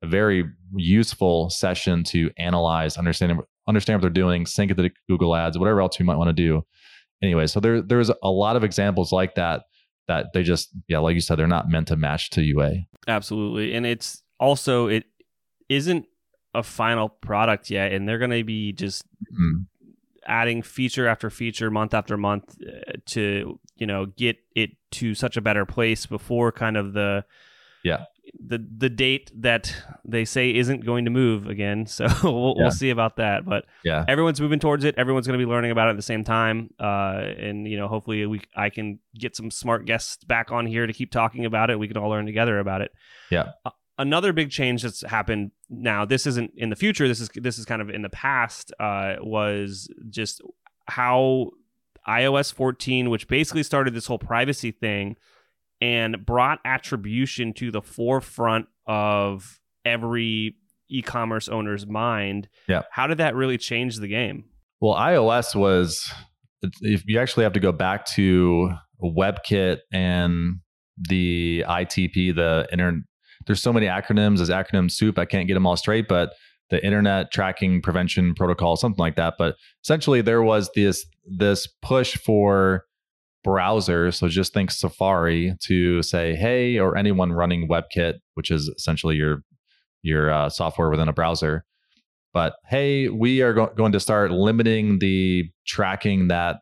a 0.03 0.07
very 0.07 0.45
useful 0.75 1.49
session 1.49 2.03
to 2.05 2.29
analyze, 2.37 2.95
understand 2.95 3.39
understand 3.67 3.97
what 3.97 4.01
they're 4.01 4.23
doing, 4.23 4.45
sync 4.45 4.69
it 4.69 4.75
to 4.75 4.91
Google 5.09 5.35
Ads, 5.35 5.57
whatever 5.57 5.81
else 5.81 5.99
you 5.99 6.05
might 6.05 6.17
want 6.17 6.29
to 6.29 6.33
do. 6.33 6.61
Anyway, 7.23 7.47
so 7.47 7.59
there 7.59 7.81
there's 7.81 8.11
a 8.21 8.29
lot 8.29 8.55
of 8.55 8.63
examples 8.63 9.11
like 9.11 9.33
that 9.33 9.63
that 10.07 10.27
they 10.33 10.43
just 10.43 10.69
yeah, 10.87 10.99
like 10.99 11.15
you 11.15 11.21
said, 11.21 11.39
they're 11.39 11.47
not 11.47 11.69
meant 11.69 11.87
to 11.87 11.95
match 11.95 12.29
to 12.31 12.43
UA. 12.43 12.73
Absolutely. 13.07 13.73
And 13.73 13.87
it's 13.87 14.21
also 14.39 14.87
it 14.87 15.05
isn't 15.69 16.05
a 16.53 16.63
final 16.63 17.09
product 17.09 17.69
yet 17.69 17.91
and 17.93 18.07
they're 18.07 18.19
going 18.19 18.31
to 18.31 18.43
be 18.43 18.73
just 18.73 19.05
Mm. 19.33 19.65
adding 20.27 20.61
feature 20.61 21.07
after 21.07 21.29
feature 21.29 21.71
month 21.71 21.93
after 21.93 22.17
month 22.17 22.57
uh, 22.61 22.91
to 23.05 23.59
you 23.77 23.87
know 23.87 24.05
get 24.05 24.37
it 24.55 24.71
to 24.91 25.15
such 25.15 25.37
a 25.37 25.41
better 25.41 25.65
place 25.65 26.05
before 26.05 26.51
kind 26.51 26.75
of 26.77 26.93
the 26.93 27.23
Yeah. 27.83 28.05
the 28.39 28.59
the 28.77 28.89
date 28.89 29.31
that 29.41 29.73
they 30.05 30.25
say 30.25 30.53
isn't 30.53 30.85
going 30.85 31.05
to 31.05 31.11
move 31.11 31.47
again 31.47 31.85
so 31.97 32.05
we'll, 32.23 32.53
Yeah. 32.57 32.63
we'll 32.63 32.71
see 32.71 32.89
about 32.91 33.15
that 33.15 33.45
but 33.45 33.65
Yeah. 33.83 34.03
everyone's 34.07 34.39
moving 34.41 34.59
towards 34.59 34.83
it 34.83 34.95
everyone's 34.97 35.25
going 35.27 35.39
to 35.39 35.43
be 35.45 35.49
learning 35.49 35.71
about 35.71 35.87
it 35.87 35.91
at 35.91 35.95
the 35.97 36.01
same 36.03 36.23
time 36.23 36.69
uh, 36.79 37.23
and 37.37 37.67
you 37.67 37.77
know 37.77 37.87
hopefully 37.87 38.25
we 38.25 38.41
I 38.55 38.69
can 38.69 38.99
get 39.17 39.35
some 39.35 39.49
smart 39.49 39.85
guests 39.85 40.23
back 40.25 40.51
on 40.51 40.65
here 40.67 40.85
to 40.85 40.93
keep 40.93 41.11
talking 41.11 41.45
about 41.45 41.69
it 41.71 41.79
we 41.79 41.87
can 41.87 41.97
all 41.97 42.09
learn 42.09 42.25
together 42.25 42.59
about 42.59 42.81
it 42.81 42.91
Yeah. 43.31 43.53
Uh, 43.65 43.71
another 44.01 44.33
big 44.33 44.49
change 44.49 44.81
that's 44.83 45.01
happened 45.07 45.51
now 45.69 46.03
this 46.05 46.25
isn't 46.25 46.51
in 46.55 46.69
the 46.69 46.75
future 46.75 47.07
this 47.07 47.19
is 47.19 47.29
this 47.35 47.57
is 47.59 47.65
kind 47.65 47.81
of 47.81 47.89
in 47.89 48.01
the 48.01 48.09
past 48.09 48.73
uh, 48.79 49.15
was 49.21 49.87
just 50.09 50.41
how 50.87 51.49
iOS 52.07 52.53
14 52.53 53.09
which 53.09 53.27
basically 53.27 53.63
started 53.63 53.93
this 53.93 54.07
whole 54.07 54.19
privacy 54.19 54.71
thing 54.71 55.15
and 55.79 56.25
brought 56.25 56.59
attribution 56.65 57.53
to 57.53 57.71
the 57.71 57.81
forefront 57.81 58.65
of 58.87 59.59
every 59.85 60.55
e-commerce 60.89 61.47
owner's 61.47 61.85
mind 61.87 62.49
Yeah. 62.67 62.81
how 62.91 63.07
did 63.07 63.17
that 63.19 63.35
really 63.35 63.57
change 63.57 63.97
the 63.97 64.07
game 64.07 64.45
Well, 64.81 64.95
iOS 64.95 65.55
was 65.55 66.11
if 66.81 67.03
you 67.07 67.19
actually 67.19 67.43
have 67.43 67.53
to 67.53 67.59
go 67.59 67.71
back 67.71 68.05
to 68.17 68.71
WebKit 69.03 69.77
and 69.91 70.59
the 71.09 71.65
ITP, 71.67 72.35
the 72.35 72.67
internet. 72.71 73.01
There's 73.45 73.61
so 73.61 73.73
many 73.73 73.87
acronyms 73.87 74.39
as 74.39 74.49
acronym 74.49 74.91
soup. 74.91 75.17
I 75.17 75.25
can't 75.25 75.47
get 75.47 75.55
them 75.55 75.65
all 75.65 75.77
straight, 75.77 76.07
but 76.07 76.33
the 76.69 76.83
Internet 76.85 77.31
Tracking 77.31 77.81
Prevention 77.81 78.33
Protocol, 78.33 78.75
something 78.77 78.99
like 78.99 79.15
that. 79.15 79.35
But 79.37 79.55
essentially, 79.83 80.21
there 80.21 80.41
was 80.41 80.69
this 80.75 81.05
this 81.25 81.67
push 81.81 82.17
for 82.17 82.85
browsers. 83.45 84.15
So 84.15 84.27
just 84.27 84.53
think 84.53 84.71
Safari 84.71 85.55
to 85.63 86.01
say, 86.03 86.35
hey, 86.35 86.77
or 86.77 86.95
anyone 86.95 87.33
running 87.33 87.67
WebKit, 87.67 88.15
which 88.35 88.51
is 88.51 88.67
essentially 88.77 89.15
your 89.15 89.43
your 90.01 90.31
uh, 90.31 90.49
software 90.49 90.89
within 90.89 91.07
a 91.07 91.13
browser 91.13 91.65
but 92.33 92.55
hey, 92.67 93.09
we 93.09 93.41
are 93.41 93.53
go- 93.53 93.73
going 93.75 93.91
to 93.91 93.99
start 93.99 94.31
limiting 94.31 94.99
the 94.99 95.49
tracking 95.65 96.29
that 96.29 96.57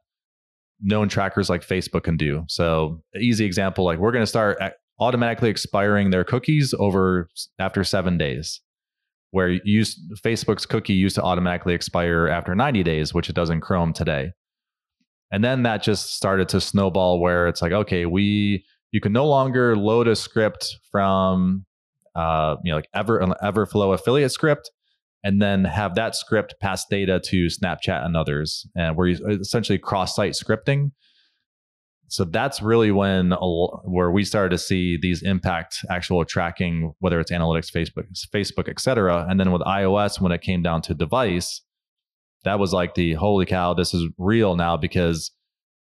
known 0.82 1.10
trackers 1.10 1.50
like 1.50 1.66
Facebook 1.66 2.04
can 2.04 2.18
do. 2.18 2.46
So, 2.48 3.02
easy 3.20 3.46
example 3.46 3.86
like 3.86 4.00
we're 4.00 4.12
going 4.12 4.24
to 4.24 4.28
start 4.28 4.58
automatically 5.00 5.50
expiring 5.50 6.10
their 6.10 6.24
cookies 6.24 6.74
over 6.78 7.30
after 7.58 7.84
7 7.84 8.18
days. 8.18 8.62
Where 9.32 9.50
use 9.64 10.00
Facebook's 10.26 10.66
cookie 10.66 10.94
used 10.94 11.16
to 11.16 11.22
automatically 11.22 11.76
expire 11.76 12.28
after 12.28 12.56
90 12.56 12.82
days, 12.84 13.14
which 13.14 13.30
it 13.30 13.36
does 13.36 13.52
in 13.52 13.62
Chrome 13.62 13.94
today. 13.94 14.32
And 15.32 15.44
then 15.44 15.64
that 15.64 15.84
just 15.84 16.16
started 16.16 16.50
to 16.50 16.62
snowball 16.62 17.20
where 17.20 17.48
it's 17.48 17.62
like, 17.62 17.72
okay, 17.72 18.08
we 18.08 18.66
you 18.92 19.00
can 19.00 19.14
no 19.14 19.28
longer 19.28 19.76
load 19.76 20.08
a 20.08 20.16
script 20.16 20.78
from 20.92 21.66
uh, 22.16 22.56
you 22.64 22.72
know, 22.72 22.78
like 22.78 22.90
Ever 22.94 23.20
Everflow 23.42 23.94
affiliate 23.94 24.32
script 24.32 24.72
and 25.24 25.42
then 25.42 25.66
have 25.66 25.96
that 25.96 26.16
script 26.16 26.56
pass 26.62 26.86
data 26.86 27.20
to 27.20 27.48
Snapchat 27.48 28.06
and 28.06 28.16
others, 28.16 28.68
and 28.76 28.96
where 28.96 29.08
you 29.08 29.26
essentially 29.28 29.78
cross-site 29.78 30.34
scripting. 30.34 30.92
So 32.10 32.26
that's 32.26 32.62
really 32.62 32.92
when 32.92 33.32
where 33.86 34.12
we 34.12 34.24
started 34.24 34.50
to 34.50 34.58
see 34.58 34.98
these 34.98 35.22
impact 35.22 35.86
actual 35.90 36.26
tracking, 36.26 36.94
whether 37.00 37.20
it's 37.20 37.32
analytics, 37.32 37.72
Facebook, 37.72 38.06
Facebook, 38.34 38.68
et 38.68 38.80
cetera. 38.80 39.26
And 39.30 39.40
then 39.40 39.52
with 39.52 39.62
iOS, 39.62 40.20
when 40.20 40.32
it 40.32 40.42
came 40.42 40.62
down 40.62 40.82
to 40.84 40.94
device, 40.94 41.62
that 42.44 42.60
was 42.60 42.74
like 42.74 42.96
the 42.96 43.14
holy 43.14 43.46
cow, 43.46 43.74
this 43.74 43.94
is 43.94 44.08
real 44.18 44.56
now 44.56 44.78
because 44.78 45.32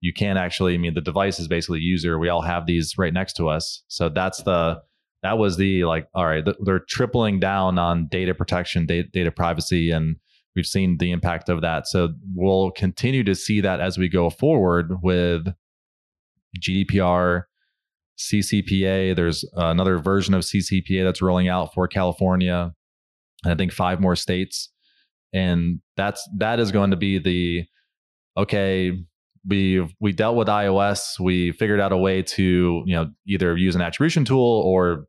you 0.01 0.13
can't 0.13 0.39
actually. 0.39 0.75
I 0.75 0.77
mean, 0.77 0.93
the 0.93 1.01
device 1.01 1.39
is 1.39 1.47
basically 1.47 1.79
user. 1.79 2.19
We 2.19 2.29
all 2.29 2.41
have 2.41 2.65
these 2.65 2.97
right 2.97 3.13
next 3.13 3.33
to 3.33 3.49
us, 3.49 3.83
so 3.87 4.09
that's 4.09 4.43
the 4.43 4.81
that 5.23 5.37
was 5.37 5.57
the 5.57 5.83
like 5.85 6.07
all 6.13 6.25
right 6.25 6.45
they're 6.63 6.79
tripling 6.79 7.39
down 7.39 7.77
on 7.77 8.07
data 8.07 8.33
protection 8.33 8.85
data, 8.85 9.07
data 9.11 9.31
privacy 9.31 9.91
and 9.91 10.15
we've 10.55 10.65
seen 10.65 10.97
the 10.97 11.11
impact 11.11 11.49
of 11.49 11.61
that 11.61 11.87
so 11.87 12.09
we'll 12.35 12.71
continue 12.71 13.23
to 13.23 13.35
see 13.35 13.61
that 13.61 13.79
as 13.79 13.97
we 13.97 14.07
go 14.07 14.29
forward 14.29 15.01
with 15.01 15.47
gdpr 16.57 17.43
ccpa 18.17 19.15
there's 19.15 19.45
another 19.55 19.97
version 19.97 20.33
of 20.33 20.41
ccpa 20.41 21.03
that's 21.03 21.21
rolling 21.21 21.47
out 21.47 21.73
for 21.73 21.87
california 21.87 22.71
and 23.43 23.53
i 23.53 23.55
think 23.55 23.71
five 23.71 23.99
more 23.99 24.15
states 24.15 24.71
and 25.33 25.79
that's 25.95 26.27
that 26.37 26.59
is 26.59 26.71
going 26.71 26.91
to 26.91 26.97
be 26.97 27.19
the 27.19 27.65
okay 28.37 28.93
we 29.47 29.87
we 29.99 30.11
dealt 30.11 30.35
with 30.35 30.47
iOS. 30.47 31.19
We 31.19 31.51
figured 31.53 31.79
out 31.79 31.91
a 31.91 31.97
way 31.97 32.21
to 32.21 32.83
you 32.85 32.95
know 32.95 33.09
either 33.27 33.57
use 33.57 33.75
an 33.75 33.81
attribution 33.81 34.25
tool 34.25 34.61
or 34.65 35.05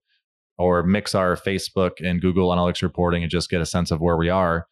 or 0.58 0.82
mix 0.82 1.14
our 1.14 1.36
Facebook 1.36 1.92
and 2.04 2.20
Google 2.20 2.50
Analytics 2.50 2.82
reporting 2.82 3.22
and 3.22 3.30
just 3.30 3.50
get 3.50 3.60
a 3.60 3.66
sense 3.66 3.90
of 3.90 4.00
where 4.00 4.16
we 4.16 4.28
are. 4.28 4.66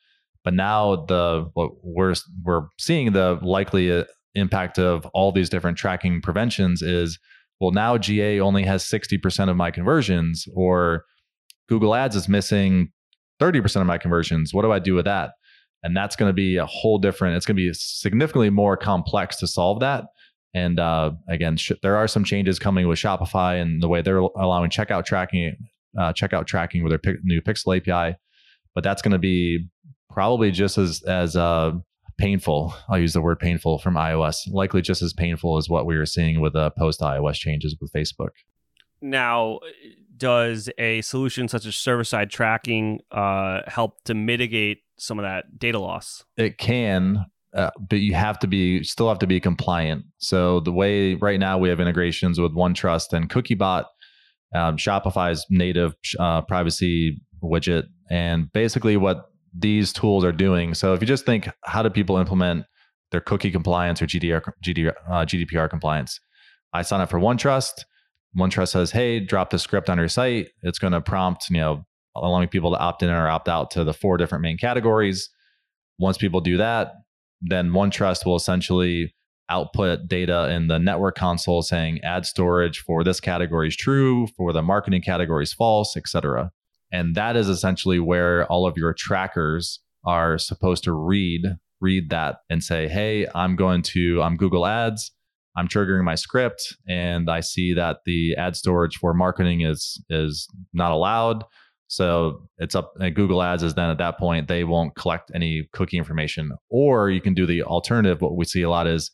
But 0.45 0.55
now 0.55 1.05
the 1.07 1.51
what 1.55 1.71
we're 1.83 2.15
we're 2.45 2.67
seeing 2.79 3.13
the 3.13 3.39
likely 3.43 4.05
impact 4.39 4.79
of 4.79 5.07
all 5.07 5.33
these 5.33 5.49
different 5.49 5.79
tracking 5.79 6.21
preventions 6.21 6.83
is 6.83 7.19
well 7.61 7.73
now 7.73 7.99
GA 7.99 8.41
only 8.41 8.65
has 8.65 8.85
60% 8.85 9.49
of 9.49 9.57
my 9.57 9.71
conversions 9.71 10.47
or 10.55 11.05
Google 11.69 11.95
Ads 11.95 12.17
is 12.17 12.29
missing 12.29 12.93
30% 13.41 13.81
of 13.81 13.87
my 13.87 13.99
conversions. 13.99 14.55
What 14.55 14.63
do 14.63 14.73
I 14.73 14.79
do 14.79 14.95
with 14.95 15.05
that? 15.05 15.33
and 15.83 15.97
that's 15.97 16.17
going 16.17 16.29
to 16.29 16.35
be 16.35 16.57
a 16.57 16.67
whole 16.67 16.99
different 16.99 17.37
it's 17.37 17.47
going 17.47 17.57
to 17.57 17.61
be 17.61 17.73
significantly 17.73 18.51
more 18.51 18.77
complex 18.77 19.37
to 19.37 19.47
solve 19.47 19.81
that 19.81 20.05
and 20.55 20.79
uh, 20.81 21.11
again 21.29 21.57
sh- 21.57 21.73
there 21.83 21.97
are 21.97 22.09
some 22.09 22.25
changes 22.25 22.59
coming 22.59 22.89
with 22.89 22.99
shopify 22.99 23.61
and 23.61 23.83
the 23.83 23.89
way 23.89 24.03
they're 24.03 24.19
allowing 24.19 24.71
checkout 24.71 25.05
tracking 25.05 25.57
uh, 25.99 26.13
checkout 26.13 26.47
tracking 26.47 26.83
with 26.83 26.91
their 26.91 26.99
p- 26.99 27.21
new 27.25 27.41
pixel 27.41 27.77
api 27.77 28.17
but 28.75 28.85
that's 28.85 29.03
going 29.03 29.13
to 29.13 29.19
be 29.19 29.69
probably 30.11 30.51
just 30.51 30.79
as 30.79 31.03
as 31.03 31.37
uh, 31.37 31.73
painful 32.19 32.75
i'll 32.89 32.99
use 32.99 33.13
the 33.13 33.23
word 33.23 33.39
painful 33.39 33.79
from 33.79 33.95
ios 33.95 34.37
likely 34.51 34.83
just 34.83 35.03
as 35.03 35.13
painful 35.13 35.57
as 35.57 35.69
what 35.69 35.87
we 35.87 35.97
were 35.97 36.07
seeing 36.07 36.41
with 36.41 36.53
the 36.53 36.61
uh, 36.61 36.71
post 36.71 37.01
ios 37.01 37.35
changes 37.35 37.77
with 37.81 37.93
facebook 37.93 38.31
now 39.01 39.61
does 40.19 40.69
a 40.79 41.01
solution 41.03 41.49
such 41.49 41.65
as 41.65 41.77
server 41.77 42.05
side 42.05 42.31
tracking 42.31 43.01
uh, 43.11 43.61
help 43.67 44.03
to 44.05 44.15
mitigate 44.15 44.83
some 44.99 45.19
of 45.19 45.23
that 45.23 45.59
data 45.59 45.79
loss? 45.79 46.25
It 46.37 46.59
can, 46.59 47.25
uh, 47.55 47.71
but 47.79 48.01
you 48.01 48.15
have 48.15 48.39
to 48.41 48.47
be 48.47 48.83
still 48.83 49.09
have 49.09 49.21
to 49.21 49.27
be 49.27 49.41
compliant. 49.41 50.05
So 50.19 50.61
the 50.61 50.73
way 50.73 51.15
right 51.15 51.41
now 51.41 51.59
we 51.59 51.69
have 51.69 51.81
integrations 51.81 52.41
with 52.41 52.55
OneTrust 52.55 53.13
and 53.13 53.31
CookieBot, 53.31 53.85
um, 54.55 54.77
Shopify's 54.77 55.47
native 55.49 55.95
uh, 56.19 56.43
privacy 56.43 57.21
widget, 57.43 57.85
and 58.11 58.53
basically 58.53 58.97
what 58.97 59.31
these 59.59 59.93
tools 59.93 60.25
are 60.25 60.33
doing. 60.33 60.75
So 60.75 60.95
if 60.95 61.01
you 61.01 61.07
just 61.07 61.27
think, 61.27 61.49
how 61.65 61.83
do 61.83 61.91
people 61.91 62.17
implement 62.17 62.65
their 63.11 63.21
cookie 63.21 63.51
compliance 63.51 64.01
or 64.01 64.07
GDR, 64.07 64.43
GDR, 64.65 64.95
uh, 65.11 65.25
GDPR 65.25 65.69
compliance? 65.69 66.21
I 66.73 66.83
sign 66.83 67.01
up 67.01 67.11
for 67.11 67.19
OneTrust. 67.19 67.85
OneTrust 68.37 68.69
says, 68.69 68.91
"Hey, 68.91 69.21
drop 69.21 69.51
the 69.51 69.59
script 69.59 69.89
on 69.89 69.99
your 69.99 70.09
site. 70.09 70.49
It's 70.63 70.79
going 70.79 70.93
to 70.93 71.01
prompt, 71.01 71.49
you 71.51 71.57
know, 71.57 71.85
allowing 72.15 72.49
people 72.49 72.73
to 72.73 72.79
opt 72.79 73.03
in 73.03 73.11
or 73.11 73.29
opt 73.29 73.49
out 73.49 73.71
to 73.73 73.85
the 73.85 73.95
four 73.95 74.17
different 74.17 74.43
main 74.43 74.59
categories. 74.59 75.31
Once 75.99 76.19
people 76.19 76.41
do 76.41 76.57
that, 76.59 76.93
then 77.41 77.71
OneTrust 77.71 78.27
will 78.27 78.37
essentially 78.37 79.15
output 79.51 80.09
data 80.09 80.51
in 80.51 80.69
the 80.69 80.79
network 80.79 81.17
console 81.17 81.63
saying 81.63 82.01
ad 82.03 82.27
storage 82.27 82.81
for 82.81 83.03
this 83.03 83.19
category 83.19 83.69
is 83.69 83.77
true, 83.77 84.27
for 84.37 84.53
the 84.53 84.63
marketing 84.63 85.01
category 85.01 85.45
is 85.45 85.55
false, 85.55 85.97
etc. 85.97 86.51
And 86.93 87.15
that 87.15 87.37
is 87.37 87.49
essentially 87.49 87.99
where 87.99 88.47
all 88.47 88.67
of 88.67 88.77
your 88.77 88.95
trackers 88.95 89.81
are 90.05 90.39
supposed 90.39 90.85
to 90.85 90.93
read 90.93 91.43
read 91.81 92.11
that 92.11 92.39
and 92.51 92.63
say, 92.63 92.89
"Hey, 92.89 93.27
I'm 93.35 93.55
going 93.57 93.83
to 93.83 94.23
I'm 94.23 94.37
Google 94.37 94.67
Ads. 94.67 95.13
I'm 95.57 95.67
triggering 95.67 96.05
my 96.05 96.15
script 96.15 96.77
and 96.89 97.29
I 97.29 97.41
see 97.41 97.75
that 97.75 97.99
the 98.07 98.37
ad 98.37 98.55
storage 98.55 98.97
for 98.97 99.13
marketing 99.13 99.63
is 99.63 100.03
is 100.09 100.49
not 100.73 100.93
allowed. 100.93 101.45
So 101.89 102.49
it's 102.59 102.75
up 102.75 102.93
Google 103.15 103.43
Ads 103.43 103.63
is 103.63 103.75
then 103.75 103.91
at 103.91 103.99
that 103.99 104.19
point 104.19 104.47
they 104.47 104.63
won't 104.63 104.95
collect 104.95 105.33
any 105.35 105.69
cookie 105.73 105.99
information. 105.99 106.53
Or 106.69 107.11
you 107.11 107.21
can 107.21 107.35
do 107.35 107.45
the 107.45 107.63
alternative. 107.63 108.21
What 108.21 108.37
we 108.37 108.45
see 108.45 108.63
a 108.63 108.71
lot 108.71 108.87
is 108.87 109.11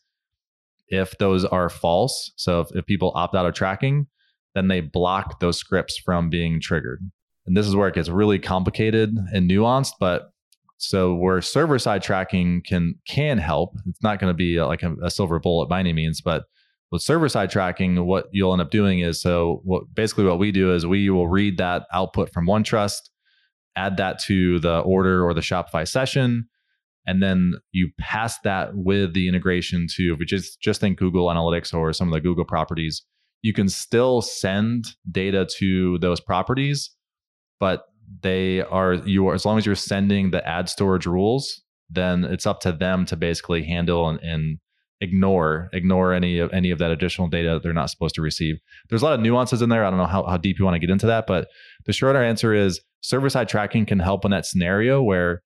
if 0.89 1.17
those 1.17 1.45
are 1.45 1.69
false. 1.69 2.31
So 2.35 2.61
if, 2.61 2.67
if 2.75 2.85
people 2.85 3.11
opt 3.15 3.35
out 3.35 3.47
of 3.47 3.55
tracking, 3.55 4.07
then 4.53 4.67
they 4.67 4.81
block 4.81 5.39
those 5.39 5.57
scripts 5.57 5.97
from 5.97 6.29
being 6.29 6.61
triggered. 6.61 6.99
And 7.47 7.55
this 7.55 7.67
is 7.67 7.75
where 7.75 7.87
it 7.87 7.95
gets 7.95 8.09
really 8.09 8.39
complicated 8.39 9.15
and 9.33 9.49
nuanced. 9.49 9.93
But 9.99 10.31
so 10.77 11.13
where 11.13 11.41
server 11.41 11.79
side 11.79 12.03
tracking 12.03 12.61
can 12.65 12.95
can 13.07 13.37
help, 13.37 13.75
it's 13.87 14.03
not 14.03 14.19
going 14.19 14.31
to 14.31 14.37
be 14.37 14.59
uh, 14.59 14.67
like 14.67 14.83
a, 14.83 14.95
a 15.03 15.11
silver 15.11 15.39
bullet 15.39 15.69
by 15.69 15.79
any 15.79 15.93
means, 15.93 16.21
but 16.21 16.45
with 16.91 17.01
server 17.01 17.29
side 17.29 17.49
tracking, 17.49 18.05
what 18.05 18.27
you'll 18.31 18.53
end 18.53 18.61
up 18.61 18.71
doing 18.71 18.99
is 18.99 19.21
so 19.21 19.61
what 19.63 19.83
basically 19.93 20.25
what 20.25 20.39
we 20.39 20.51
do 20.51 20.73
is 20.73 20.85
we 20.85 21.09
will 21.09 21.27
read 21.27 21.57
that 21.57 21.83
output 21.91 22.31
from 22.31 22.47
OneTrust, 22.47 23.09
add 23.75 23.97
that 23.97 24.19
to 24.23 24.59
the 24.59 24.79
order 24.79 25.25
or 25.25 25.33
the 25.33 25.41
Shopify 25.41 25.87
session, 25.87 26.47
and 27.05 27.21
then 27.21 27.53
you 27.71 27.91
pass 27.99 28.39
that 28.43 28.69
with 28.73 29.13
the 29.13 29.27
integration 29.27 29.87
to 29.95 30.13
if 30.13 30.19
we 30.19 30.25
just 30.25 30.59
just 30.61 30.79
think 30.79 30.97
Google 30.97 31.27
Analytics 31.27 31.73
or 31.73 31.91
some 31.93 32.07
of 32.07 32.13
the 32.13 32.21
Google 32.21 32.45
properties, 32.45 33.03
you 33.41 33.53
can 33.53 33.69
still 33.69 34.21
send 34.21 34.85
data 35.11 35.47
to 35.57 35.97
those 35.99 36.19
properties, 36.19 36.91
but 37.59 37.85
they 38.21 38.61
are 38.61 38.93
you 38.93 39.27
are 39.27 39.33
as 39.33 39.45
long 39.45 39.57
as 39.57 39.65
you're 39.65 39.75
sending 39.75 40.31
the 40.31 40.45
ad 40.47 40.69
storage 40.69 41.05
rules, 41.05 41.61
then 41.89 42.23
it's 42.23 42.45
up 42.45 42.59
to 42.61 42.71
them 42.71 43.05
to 43.05 43.15
basically 43.15 43.63
handle 43.63 44.09
and, 44.09 44.19
and 44.21 44.59
ignore 45.01 45.69
ignore 45.73 46.13
any 46.13 46.39
of 46.39 46.51
any 46.53 46.71
of 46.71 46.79
that 46.79 46.91
additional 46.91 47.27
data 47.27 47.49
that 47.49 47.63
they're 47.63 47.73
not 47.73 47.89
supposed 47.89 48.15
to 48.15 48.21
receive. 48.21 48.57
There's 48.89 49.01
a 49.01 49.05
lot 49.05 49.13
of 49.13 49.19
nuances 49.19 49.61
in 49.61 49.69
there. 49.69 49.85
I 49.85 49.89
don't 49.89 49.99
know 49.99 50.05
how, 50.05 50.23
how 50.23 50.37
deep 50.37 50.57
you 50.59 50.65
want 50.65 50.75
to 50.75 50.79
get 50.79 50.89
into 50.89 51.07
that, 51.07 51.27
but 51.27 51.47
the 51.85 51.93
shorter 51.93 52.23
answer 52.23 52.53
is 52.53 52.79
server 53.01 53.29
side 53.29 53.49
tracking 53.49 53.85
can 53.85 53.99
help 53.99 54.25
in 54.25 54.31
that 54.31 54.45
scenario 54.45 55.01
where 55.01 55.41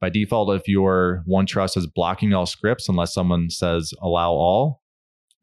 by 0.00 0.08
default, 0.08 0.54
if 0.54 0.68
your 0.68 1.24
OneTrust 1.28 1.76
is 1.76 1.86
blocking 1.86 2.32
all 2.32 2.46
scripts 2.46 2.88
unless 2.88 3.12
someone 3.12 3.50
says 3.50 3.92
allow 4.00 4.30
all, 4.30 4.80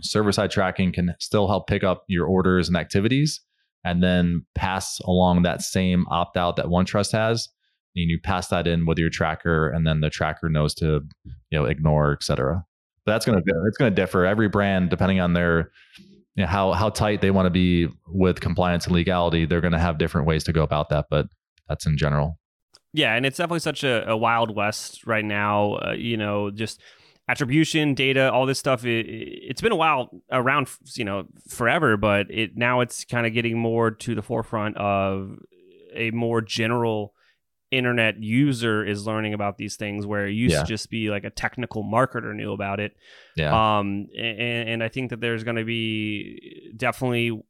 server 0.01 0.31
side 0.31 0.49
tracking 0.49 0.93
can 0.93 1.13
still 1.19 1.47
help 1.47 1.67
pick 1.67 1.83
up 1.83 2.03
your 2.07 2.25
orders 2.25 2.67
and 2.67 2.77
activities 2.77 3.41
and 3.85 4.03
then 4.03 4.45
pass 4.55 4.99
along 5.05 5.43
that 5.43 5.61
same 5.61 6.05
opt 6.09 6.35
out 6.35 6.57
that 6.57 6.65
OneTrust 6.65 7.13
has. 7.13 7.47
And 7.95 8.09
you 8.09 8.19
pass 8.21 8.49
that 8.49 8.67
in 8.67 8.85
with 8.85 8.97
your 8.97 9.09
tracker, 9.09 9.69
and 9.69 9.87
then 9.87 10.01
the 10.01 10.09
tracker 10.09 10.49
knows 10.49 10.73
to, 10.75 11.01
you 11.23 11.31
know, 11.59 11.63
ignore, 11.63 12.11
et 12.11 12.23
cetera 12.23 12.65
that's 13.05 13.25
to 13.25 13.43
it's 13.67 13.77
to 13.91 13.95
differ 13.95 14.25
every 14.25 14.49
brand 14.49 14.89
depending 14.89 15.19
on 15.19 15.33
their 15.33 15.71
you 16.35 16.43
know, 16.43 16.47
how 16.47 16.73
how 16.73 16.89
tight 16.89 17.21
they 17.21 17.31
want 17.31 17.45
to 17.45 17.51
be 17.51 17.87
with 18.07 18.41
compliance 18.41 18.85
and 18.85 18.95
legality. 18.95 19.45
They're 19.45 19.61
to 19.73 19.79
have 19.79 19.97
different 19.97 20.27
ways 20.27 20.43
to 20.45 20.53
go 20.53 20.63
about 20.63 20.89
that, 20.89 21.05
but 21.09 21.27
that's 21.69 21.85
in 21.85 21.97
general. 21.97 22.37
Yeah, 22.93 23.15
and 23.15 23.25
it's 23.25 23.37
definitely 23.37 23.59
such 23.59 23.83
a, 23.83 24.09
a 24.09 24.17
wild 24.17 24.55
west 24.55 25.05
right 25.05 25.23
now. 25.23 25.75
Uh, 25.75 25.95
you 25.97 26.17
know, 26.17 26.51
just 26.51 26.81
attribution 27.27 27.93
data, 27.93 28.31
all 28.31 28.45
this 28.45 28.59
stuff. 28.59 28.85
It, 28.85 29.51
has 29.51 29.61
been 29.61 29.71
a 29.71 29.77
while 29.77 30.09
around, 30.31 30.69
you 30.95 31.05
know, 31.05 31.25
forever, 31.47 31.97
but 31.97 32.29
it 32.29 32.55
now 32.55 32.81
it's 32.81 33.05
kind 33.05 33.25
of 33.25 33.33
getting 33.33 33.57
more 33.57 33.91
to 33.91 34.15
the 34.15 34.21
forefront 34.21 34.77
of 34.77 35.39
a 35.93 36.11
more 36.11 36.41
general 36.41 37.13
internet 37.71 38.21
user 38.21 38.85
is 38.85 39.05
learning 39.05 39.33
about 39.33 39.57
these 39.57 39.75
things 39.75 40.05
where 40.05 40.27
it 40.27 40.33
used 40.33 40.53
yeah. 40.53 40.61
to 40.61 40.67
just 40.67 40.89
be 40.89 41.09
like 41.09 41.23
a 41.23 41.29
technical 41.29 41.83
marketer 41.83 42.33
knew 42.33 42.53
about 42.53 42.79
it. 42.79 42.95
Yeah. 43.35 43.79
Um, 43.79 44.07
and, 44.17 44.69
and 44.69 44.83
I 44.83 44.89
think 44.89 45.09
that 45.09 45.19
there's 45.19 45.43
going 45.43 45.57
to 45.57 45.65
be 45.65 46.71
definitely 46.77 47.41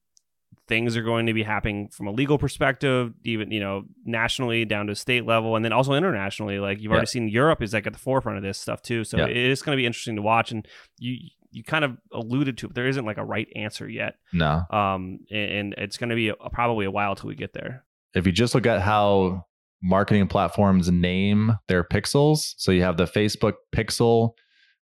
things 0.68 0.98
are 0.98 1.04
going 1.04 1.28
to 1.28 1.34
be 1.34 1.44
happening 1.44 1.90
from 1.90 2.08
a 2.08 2.12
legal 2.12 2.38
perspective, 2.38 3.14
even 3.24 3.52
you 3.52 3.60
know 3.60 3.84
nationally 4.06 4.66
down 4.66 4.88
to 4.88 4.96
state 4.96 5.26
level, 5.26 5.56
and 5.56 5.64
then 5.64 5.74
also 5.74 5.94
internationally. 5.94 6.60
Like 6.60 6.80
you've 6.80 6.86
yeah. 6.86 6.96
already 6.96 7.08
seen, 7.08 7.28
Europe 7.28 7.62
is 7.62 7.74
like 7.74 7.88
at 7.88 7.94
the 7.94 8.00
forefront 8.00 8.38
of 8.38 8.44
this 8.44 8.58
stuff 8.58 8.82
too. 8.82 9.04
So 9.04 9.18
yeah. 9.18 9.28
it 9.28 9.38
is 9.38 9.62
going 9.62 9.76
to 9.76 9.82
be 9.82 9.86
interesting 9.86 10.16
to 10.16 10.22
watch. 10.22 10.52
And 10.52 10.68
you 11.00 11.18
you 11.52 11.64
kind 11.64 11.86
of 11.86 11.98
alluded 12.12 12.58
to 12.58 12.66
it. 12.66 12.70
but 12.70 12.76
There 12.76 12.88
isn't 12.88 13.06
like 13.06 13.18
a 13.18 13.24
right 13.24 13.48
answer 13.56 13.88
yet. 13.88 14.16
No. 14.34 14.64
Um, 14.70 15.20
and, 15.32 15.52
and 15.52 15.76
it's 15.78 15.98
going 15.98 16.10
to 16.10 16.16
be 16.16 16.30
a, 16.30 16.36
probably 16.52 16.86
a 16.86 16.92
while 16.92 17.16
till 17.16 17.30
we 17.30 17.36
get 17.36 17.54
there. 17.54 17.86
If 18.14 18.26
you 18.26 18.34
just 18.34 18.54
look 18.54 18.66
at 18.66 18.82
how 18.82 19.46
marketing 19.86 20.28
platforms 20.28 20.90
name 20.92 21.58
their 21.68 21.84
pixels. 21.84 22.56
So 22.58 22.72
you 22.72 22.82
have 22.82 22.98
the 22.98 23.06
Facebook 23.06 23.54
pixel, 23.74 24.32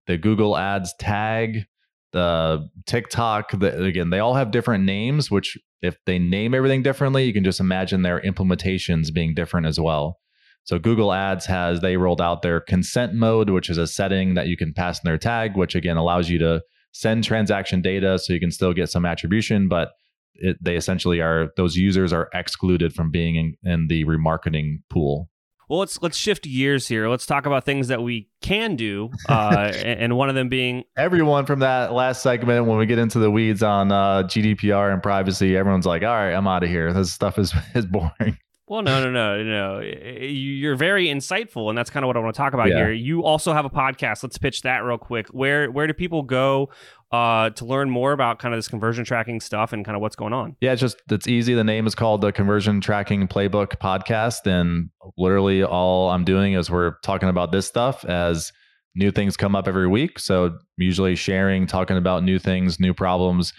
the 0.07 0.19
Google 0.19 0.59
Ads 0.59 0.93
tag, 0.99 1.67
the 2.13 2.69
TikTok. 2.87 3.59
The, 3.59 3.83
again, 3.83 4.11
they 4.11 4.19
all 4.19 4.35
have 4.35 4.51
different 4.51 4.85
names, 4.85 5.31
which 5.31 5.59
if 5.83 5.97
they 6.07 6.19
name 6.19 6.55
everything 6.55 6.83
differently, 6.83 7.25
you 7.25 7.33
can 7.33 7.45
just 7.45 7.61
imagine 7.61 8.03
their 8.03 8.21
implementations 8.21 9.13
being 9.13 9.35
different 9.35 9.67
as 9.67 9.79
well. 9.79 10.19
So 10.65 10.79
Google 10.79 11.13
Ads 11.13 11.47
has 11.47 11.81
they 11.81 11.97
rolled 11.97 12.21
out 12.21 12.43
their 12.43 12.61
consent 12.61 13.15
mode, 13.15 13.51
which 13.51 13.71
is 13.71 13.79
a 13.79 13.87
setting 13.87 14.35
that 14.35 14.49
you 14.49 14.57
can 14.57 14.75
pass 14.75 14.99
in 14.99 15.07
their 15.09 15.19
tag, 15.19 15.57
which 15.57 15.75
again 15.75 15.97
allows 15.97 16.29
you 16.29 16.39
to 16.41 16.63
send 16.93 17.25
transaction 17.25 17.81
data 17.81 18.19
so 18.19 18.33
you 18.33 18.41
can 18.41 18.51
still 18.51 18.73
get 18.73 18.91
some 18.91 19.07
attribution, 19.07 19.69
but 19.69 19.91
it, 20.35 20.57
they 20.61 20.77
essentially 20.77 21.21
are 21.21 21.49
those 21.57 21.77
users 21.77 22.13
are 22.13 22.29
excluded 22.35 22.93
from 22.93 23.11
being 23.11 23.37
in, 23.37 23.55
in 23.65 23.87
the 23.89 24.05
remarketing 24.05 24.79
pool. 24.91 25.29
Well, 25.69 25.81
let's 25.81 26.01
let's 26.01 26.17
shift 26.17 26.45
gears 26.45 26.89
here. 26.89 27.09
Let's 27.09 27.27
talk 27.27 27.45
about 27.45 27.65
things 27.65 27.89
that 27.89 28.03
we 28.03 28.29
can 28.41 28.77
do, 28.77 29.11
uh, 29.29 29.73
and 29.85 30.17
one 30.17 30.29
of 30.29 30.35
them 30.35 30.49
being 30.49 30.85
everyone 30.97 31.45
from 31.45 31.59
that 31.61 31.93
last 31.93 32.23
segment. 32.23 32.67
When 32.67 32.79
we 32.79 32.87
get 32.87 32.99
into 32.99 33.19
the 33.19 33.31
weeds 33.31 33.63
on 33.63 33.93
uh, 33.93 34.23
GDPR 34.23 34.93
and 34.93 35.03
privacy, 35.03 35.57
everyone's 35.57 35.87
like, 35.87 36.03
"All 36.03 36.09
right, 36.09 36.33
I'm 36.33 36.47
out 36.49 36.63
of 36.63 36.71
here. 36.71 36.93
This 36.93 37.13
stuff 37.13 37.39
is 37.39 37.53
is 37.75 37.85
boring." 37.87 38.39
Well, 38.69 38.83
no, 38.83 39.03
no, 39.03 39.11
no, 39.11 39.43
no. 39.43 39.81
You're 39.81 40.77
very 40.77 41.07
insightful, 41.07 41.71
and 41.71 41.79
that's 41.79 41.89
kind 41.89 42.05
of 42.05 42.09
what 42.09 42.17
I 42.17 42.21
want 42.21 42.35
to 42.35 42.39
talk 42.39 42.53
about 42.53 42.69
yeah. 42.69 42.77
here. 42.77 42.93
You 42.93 43.25
also 43.25 43.55
have 43.55 43.65
a 43.65 43.71
podcast. 43.71 44.23
Let's 44.23 44.37
pitch 44.37 44.63
that 44.63 44.85
real 44.85 44.99
quick. 44.99 45.29
Where 45.29 45.71
where 45.71 45.87
do 45.87 45.95
people 45.95 46.23
go 46.23 46.69
uh, 47.11 47.51
to 47.51 47.65
learn 47.65 47.89
more 47.89 48.13
about 48.13 48.39
kind 48.39 48.53
of 48.53 48.59
this 48.59 48.69
conversion 48.69 49.07
tracking 49.07 49.41
stuff 49.41 49.73
and 49.73 49.85
kind 49.85 49.97
of 49.97 50.03
what's 50.03 50.17
going 50.17 50.35
on? 50.35 50.57
Yeah, 50.61 50.73
it's 50.73 50.83
just 50.83 51.01
it's 51.11 51.27
easy. 51.27 51.55
The 51.55 51.65
name 51.65 51.87
is 51.87 51.95
called 51.95 52.21
the 52.21 52.31
Conversion 52.31 52.83
Tracking 52.83 53.27
Playbook 53.27 53.79
Podcast, 53.79 54.47
and 54.47 54.91
literally 55.17 55.65
all 55.65 56.11
I'm 56.11 56.25
doing 56.25 56.53
is 56.53 56.71
we're 56.71 56.97
talking 57.03 57.31
about 57.31 57.53
this 57.53 57.67
stuff 57.67 58.05
as 58.05 58.53
new 58.95 59.11
things 59.11 59.37
come 59.37 59.57
up 59.57 59.67
every 59.67 59.89
week. 59.89 60.19
So 60.19 60.59
usually 60.77 61.17
sharing, 61.17 61.67
talking 61.67 61.97
about 61.97 62.23
new 62.23 62.39
things, 62.39 62.79
new 62.79 62.93
problems, 62.93 63.55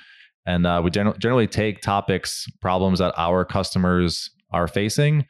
and 0.46 0.68
uh, 0.68 0.82
we 0.84 0.92
gen- 0.92 1.18
generally 1.18 1.48
take 1.48 1.82
topics, 1.82 2.46
problems 2.62 3.00
that 3.00 3.16
our 3.18 3.44
customers 3.44 4.30
are 4.52 4.68
facing 4.68 5.26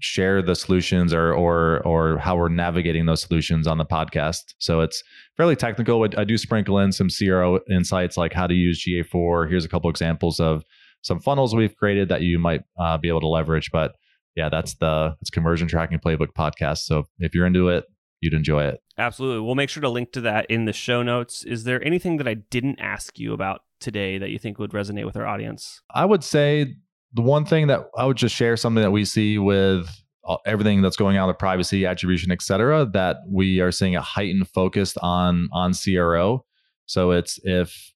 share 0.00 0.42
the 0.42 0.54
solutions 0.54 1.12
or 1.12 1.32
or 1.32 1.84
or 1.84 2.18
how 2.18 2.36
we're 2.36 2.48
navigating 2.48 3.06
those 3.06 3.22
solutions 3.22 3.66
on 3.66 3.78
the 3.78 3.84
podcast. 3.84 4.54
So 4.58 4.80
it's 4.80 5.02
fairly 5.36 5.56
technical. 5.56 6.06
I 6.16 6.24
do 6.24 6.38
sprinkle 6.38 6.78
in 6.78 6.92
some 6.92 7.08
CRO 7.08 7.60
insights 7.70 8.16
like 8.16 8.32
how 8.32 8.46
to 8.46 8.54
use 8.54 8.84
GA4. 8.84 9.50
Here's 9.50 9.64
a 9.64 9.68
couple 9.68 9.90
examples 9.90 10.38
of 10.40 10.64
some 11.02 11.20
funnels 11.20 11.54
we've 11.54 11.76
created 11.76 12.08
that 12.08 12.22
you 12.22 12.38
might 12.38 12.62
uh, 12.78 12.98
be 12.98 13.08
able 13.08 13.20
to 13.20 13.28
leverage. 13.28 13.70
But 13.72 13.92
yeah, 14.36 14.48
that's 14.48 14.74
the 14.74 15.16
it's 15.20 15.30
conversion 15.30 15.68
tracking 15.68 15.98
playbook 15.98 16.32
podcast. 16.36 16.78
So 16.78 17.04
if 17.18 17.34
you're 17.34 17.46
into 17.46 17.68
it, 17.68 17.84
you'd 18.20 18.34
enjoy 18.34 18.64
it. 18.64 18.80
Absolutely. 18.96 19.44
We'll 19.44 19.54
make 19.54 19.70
sure 19.70 19.80
to 19.80 19.88
link 19.88 20.12
to 20.12 20.20
that 20.22 20.46
in 20.46 20.64
the 20.64 20.72
show 20.72 21.02
notes. 21.02 21.44
Is 21.44 21.64
there 21.64 21.84
anything 21.84 22.18
that 22.18 22.28
I 22.28 22.34
didn't 22.34 22.80
ask 22.80 23.18
you 23.18 23.32
about 23.32 23.62
today 23.80 24.18
that 24.18 24.30
you 24.30 24.38
think 24.38 24.58
would 24.58 24.72
resonate 24.72 25.06
with 25.06 25.16
our 25.16 25.26
audience? 25.26 25.80
I 25.92 26.04
would 26.04 26.24
say 26.24 26.76
the 27.12 27.22
one 27.22 27.44
thing 27.44 27.68
that 27.68 27.88
I 27.96 28.04
would 28.04 28.16
just 28.16 28.34
share 28.34 28.56
something 28.56 28.82
that 28.82 28.90
we 28.90 29.04
see 29.04 29.38
with 29.38 29.88
uh, 30.26 30.36
everything 30.44 30.82
that's 30.82 30.96
going 30.96 31.16
on 31.16 31.28
with 31.28 31.38
privacy, 31.38 31.86
attribution, 31.86 32.30
et 32.30 32.42
cetera, 32.42 32.84
that 32.92 33.18
we 33.28 33.60
are 33.60 33.72
seeing 33.72 33.96
a 33.96 34.02
heightened 34.02 34.48
focus 34.48 34.96
on 34.98 35.48
on 35.52 35.72
CRO. 35.72 36.44
So 36.86 37.10
it's 37.12 37.38
if 37.44 37.92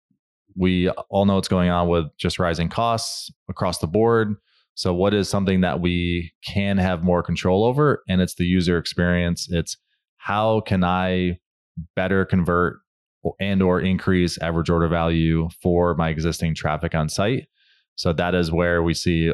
we 0.57 0.89
all 0.89 1.25
know 1.25 1.37
what's 1.37 1.49
going 1.49 1.71
on 1.71 1.89
with 1.89 2.07
just 2.19 2.39
rising 2.39 2.69
costs 2.69 3.31
across 3.49 3.79
the 3.79 3.87
board. 3.87 4.35
So 4.75 4.95
what 4.95 5.15
is 5.15 5.29
something 5.29 5.61
that 5.61 5.81
we 5.81 6.33
can 6.45 6.79
have 6.79 7.05
more 7.05 7.23
control 7.23 7.65
over? 7.65 8.03
And 8.09 8.21
it's 8.21 8.35
the 8.35 8.45
user 8.45 8.79
experience. 8.79 9.49
It's 9.51 9.77
how 10.17 10.61
can 10.61 10.85
I 10.85 11.39
better 11.97 12.25
convert 12.25 12.79
and 13.41 13.63
or 13.63 13.81
increase 13.81 14.39
average 14.39 14.71
order 14.71 14.89
value 14.89 15.49
for 15.63 15.95
my 15.95 16.09
existing 16.09 16.55
traffic 16.55 16.95
on 16.95 17.09
site 17.09 17.49
so 17.97 18.13
that 18.13 18.35
is 18.35 18.51
where 18.51 18.83
we 18.83 18.95
see 18.95 19.33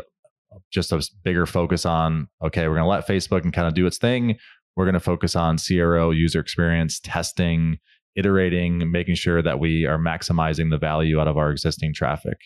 just 0.71 0.92
a 0.92 1.07
bigger 1.25 1.47
focus 1.47 1.85
on 1.85 2.29
okay, 2.42 2.66
we're 2.68 2.75
going 2.75 2.85
to 2.85 2.88
let 2.88 3.07
Facebook 3.07 3.42
and 3.42 3.53
kind 3.53 3.68
of 3.68 3.75
do 3.75 3.87
its 3.87 3.99
thing. 3.99 4.37
We're 4.77 4.85
going 4.85 4.94
to 4.94 5.01
focus 5.01 5.35
on 5.35 5.59
CRO, 5.59 6.11
user 6.11 6.40
experience, 6.40 7.01
testing, 7.01 7.79
iterating, 8.16 8.90
making 8.90 9.16
sure 9.16 9.42
that 9.42 9.59
we 9.59 9.87
are 9.87 9.99
maximizing 9.99 10.71
the 10.71 10.79
value 10.79 11.21
out 11.21 11.29
of 11.29 11.37
our 11.37 11.51
existing 11.51 11.94
traffic. 11.94 12.38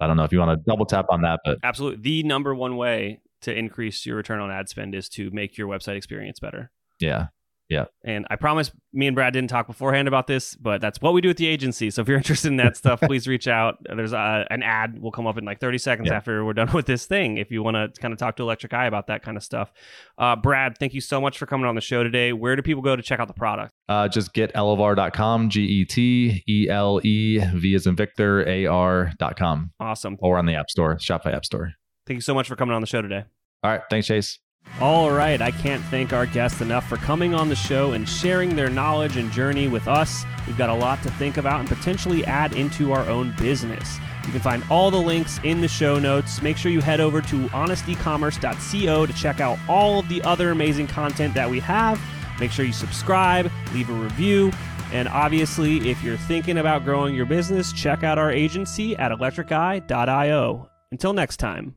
I 0.00 0.06
don't 0.06 0.16
know 0.16 0.24
if 0.24 0.32
you 0.32 0.38
want 0.38 0.58
to 0.58 0.70
double 0.70 0.86
tap 0.86 1.06
on 1.10 1.22
that, 1.22 1.40
but 1.44 1.58
absolutely. 1.62 2.02
The 2.02 2.22
number 2.22 2.54
one 2.54 2.76
way 2.76 3.20
to 3.42 3.56
increase 3.56 4.04
your 4.04 4.16
return 4.16 4.40
on 4.40 4.50
ad 4.50 4.68
spend 4.68 4.94
is 4.94 5.08
to 5.10 5.30
make 5.30 5.56
your 5.56 5.68
website 5.68 5.96
experience 5.96 6.38
better. 6.38 6.70
Yeah. 6.98 7.28
Yeah. 7.68 7.86
And 8.04 8.26
I 8.30 8.36
promise 8.36 8.70
me 8.92 9.06
and 9.06 9.16
Brad 9.16 9.32
didn't 9.32 9.50
talk 9.50 9.66
beforehand 9.66 10.06
about 10.06 10.26
this, 10.26 10.54
but 10.54 10.80
that's 10.80 11.00
what 11.00 11.12
we 11.12 11.20
do 11.20 11.30
at 11.30 11.36
the 11.36 11.46
agency. 11.46 11.90
So 11.90 12.02
if 12.02 12.08
you're 12.08 12.16
interested 12.16 12.48
in 12.48 12.56
that 12.58 12.76
stuff, 12.76 13.00
please 13.04 13.26
reach 13.26 13.48
out. 13.48 13.78
There's 13.84 14.12
a, 14.12 14.46
an 14.50 14.62
ad 14.62 15.00
will 15.00 15.10
come 15.10 15.26
up 15.26 15.36
in 15.36 15.44
like 15.44 15.60
30 15.60 15.78
seconds 15.78 16.08
yeah. 16.08 16.16
after 16.16 16.44
we're 16.44 16.52
done 16.52 16.70
with 16.74 16.86
this 16.86 17.06
thing 17.06 17.38
if 17.38 17.50
you 17.50 17.62
want 17.62 17.76
to 17.76 18.00
kind 18.00 18.12
of 18.12 18.18
talk 18.18 18.36
to 18.36 18.42
Electric 18.42 18.72
Eye 18.72 18.86
about 18.86 19.08
that 19.08 19.22
kind 19.22 19.36
of 19.36 19.42
stuff. 19.42 19.72
Uh, 20.18 20.36
Brad, 20.36 20.78
thank 20.78 20.94
you 20.94 21.00
so 21.00 21.20
much 21.20 21.38
for 21.38 21.46
coming 21.46 21.66
on 21.66 21.74
the 21.74 21.80
show 21.80 22.02
today. 22.02 22.32
Where 22.32 22.56
do 22.56 22.62
people 22.62 22.82
go 22.82 22.94
to 22.94 23.02
check 23.02 23.20
out 23.20 23.28
the 23.28 23.34
product? 23.34 23.72
Uh, 23.88 24.08
just 24.08 24.32
get 24.32 24.52
elevar.com, 24.54 25.50
G 25.50 25.62
E 25.62 25.84
T 25.84 26.44
E 26.48 26.68
L 26.68 27.00
E 27.04 27.38
V 27.38 27.74
as 27.74 27.86
in 27.86 27.96
Victor, 27.96 28.46
A 28.48 28.66
R.com. 28.66 29.72
Awesome. 29.80 30.16
Or 30.20 30.38
on 30.38 30.46
the 30.46 30.54
App 30.54 30.70
Store, 30.70 30.96
Shopify 30.96 31.34
App 31.34 31.44
Store. 31.44 31.72
Thank 32.06 32.16
you 32.16 32.22
so 32.22 32.34
much 32.34 32.48
for 32.48 32.54
coming 32.54 32.74
on 32.74 32.80
the 32.80 32.86
show 32.86 33.02
today. 33.02 33.24
All 33.62 33.70
right. 33.70 33.82
Thanks, 33.90 34.06
Chase. 34.06 34.38
All 34.78 35.10
right, 35.10 35.40
I 35.40 35.52
can't 35.52 35.82
thank 35.84 36.12
our 36.12 36.26
guests 36.26 36.60
enough 36.60 36.86
for 36.86 36.96
coming 36.98 37.34
on 37.34 37.48
the 37.48 37.56
show 37.56 37.92
and 37.92 38.06
sharing 38.06 38.54
their 38.54 38.68
knowledge 38.68 39.16
and 39.16 39.32
journey 39.32 39.68
with 39.68 39.88
us. 39.88 40.24
We've 40.46 40.58
got 40.58 40.68
a 40.68 40.74
lot 40.74 41.02
to 41.02 41.10
think 41.12 41.38
about 41.38 41.60
and 41.60 41.68
potentially 41.68 42.26
add 42.26 42.52
into 42.52 42.92
our 42.92 43.08
own 43.08 43.34
business. 43.38 43.98
You 44.26 44.32
can 44.32 44.40
find 44.42 44.62
all 44.68 44.90
the 44.90 45.00
links 45.00 45.40
in 45.44 45.62
the 45.62 45.68
show 45.68 45.98
notes. 45.98 46.42
Make 46.42 46.58
sure 46.58 46.70
you 46.70 46.82
head 46.82 47.00
over 47.00 47.22
to 47.22 47.46
honestecommerce.co 47.48 49.06
to 49.06 49.12
check 49.14 49.40
out 49.40 49.58
all 49.66 50.00
of 50.00 50.08
the 50.10 50.20
other 50.22 50.50
amazing 50.50 50.88
content 50.88 51.32
that 51.34 51.48
we 51.48 51.58
have. 51.60 51.98
Make 52.38 52.50
sure 52.50 52.66
you 52.66 52.72
subscribe, 52.74 53.50
leave 53.72 53.88
a 53.88 53.94
review, 53.94 54.52
and 54.92 55.08
obviously, 55.08 55.90
if 55.90 56.02
you're 56.02 56.16
thinking 56.16 56.58
about 56.58 56.84
growing 56.84 57.14
your 57.14 57.26
business, 57.26 57.72
check 57.72 58.04
out 58.04 58.18
our 58.18 58.30
agency 58.30 58.96
at 58.96 59.10
electriceye.io. 59.10 60.70
Until 60.92 61.12
next 61.12 61.38
time. 61.38 61.74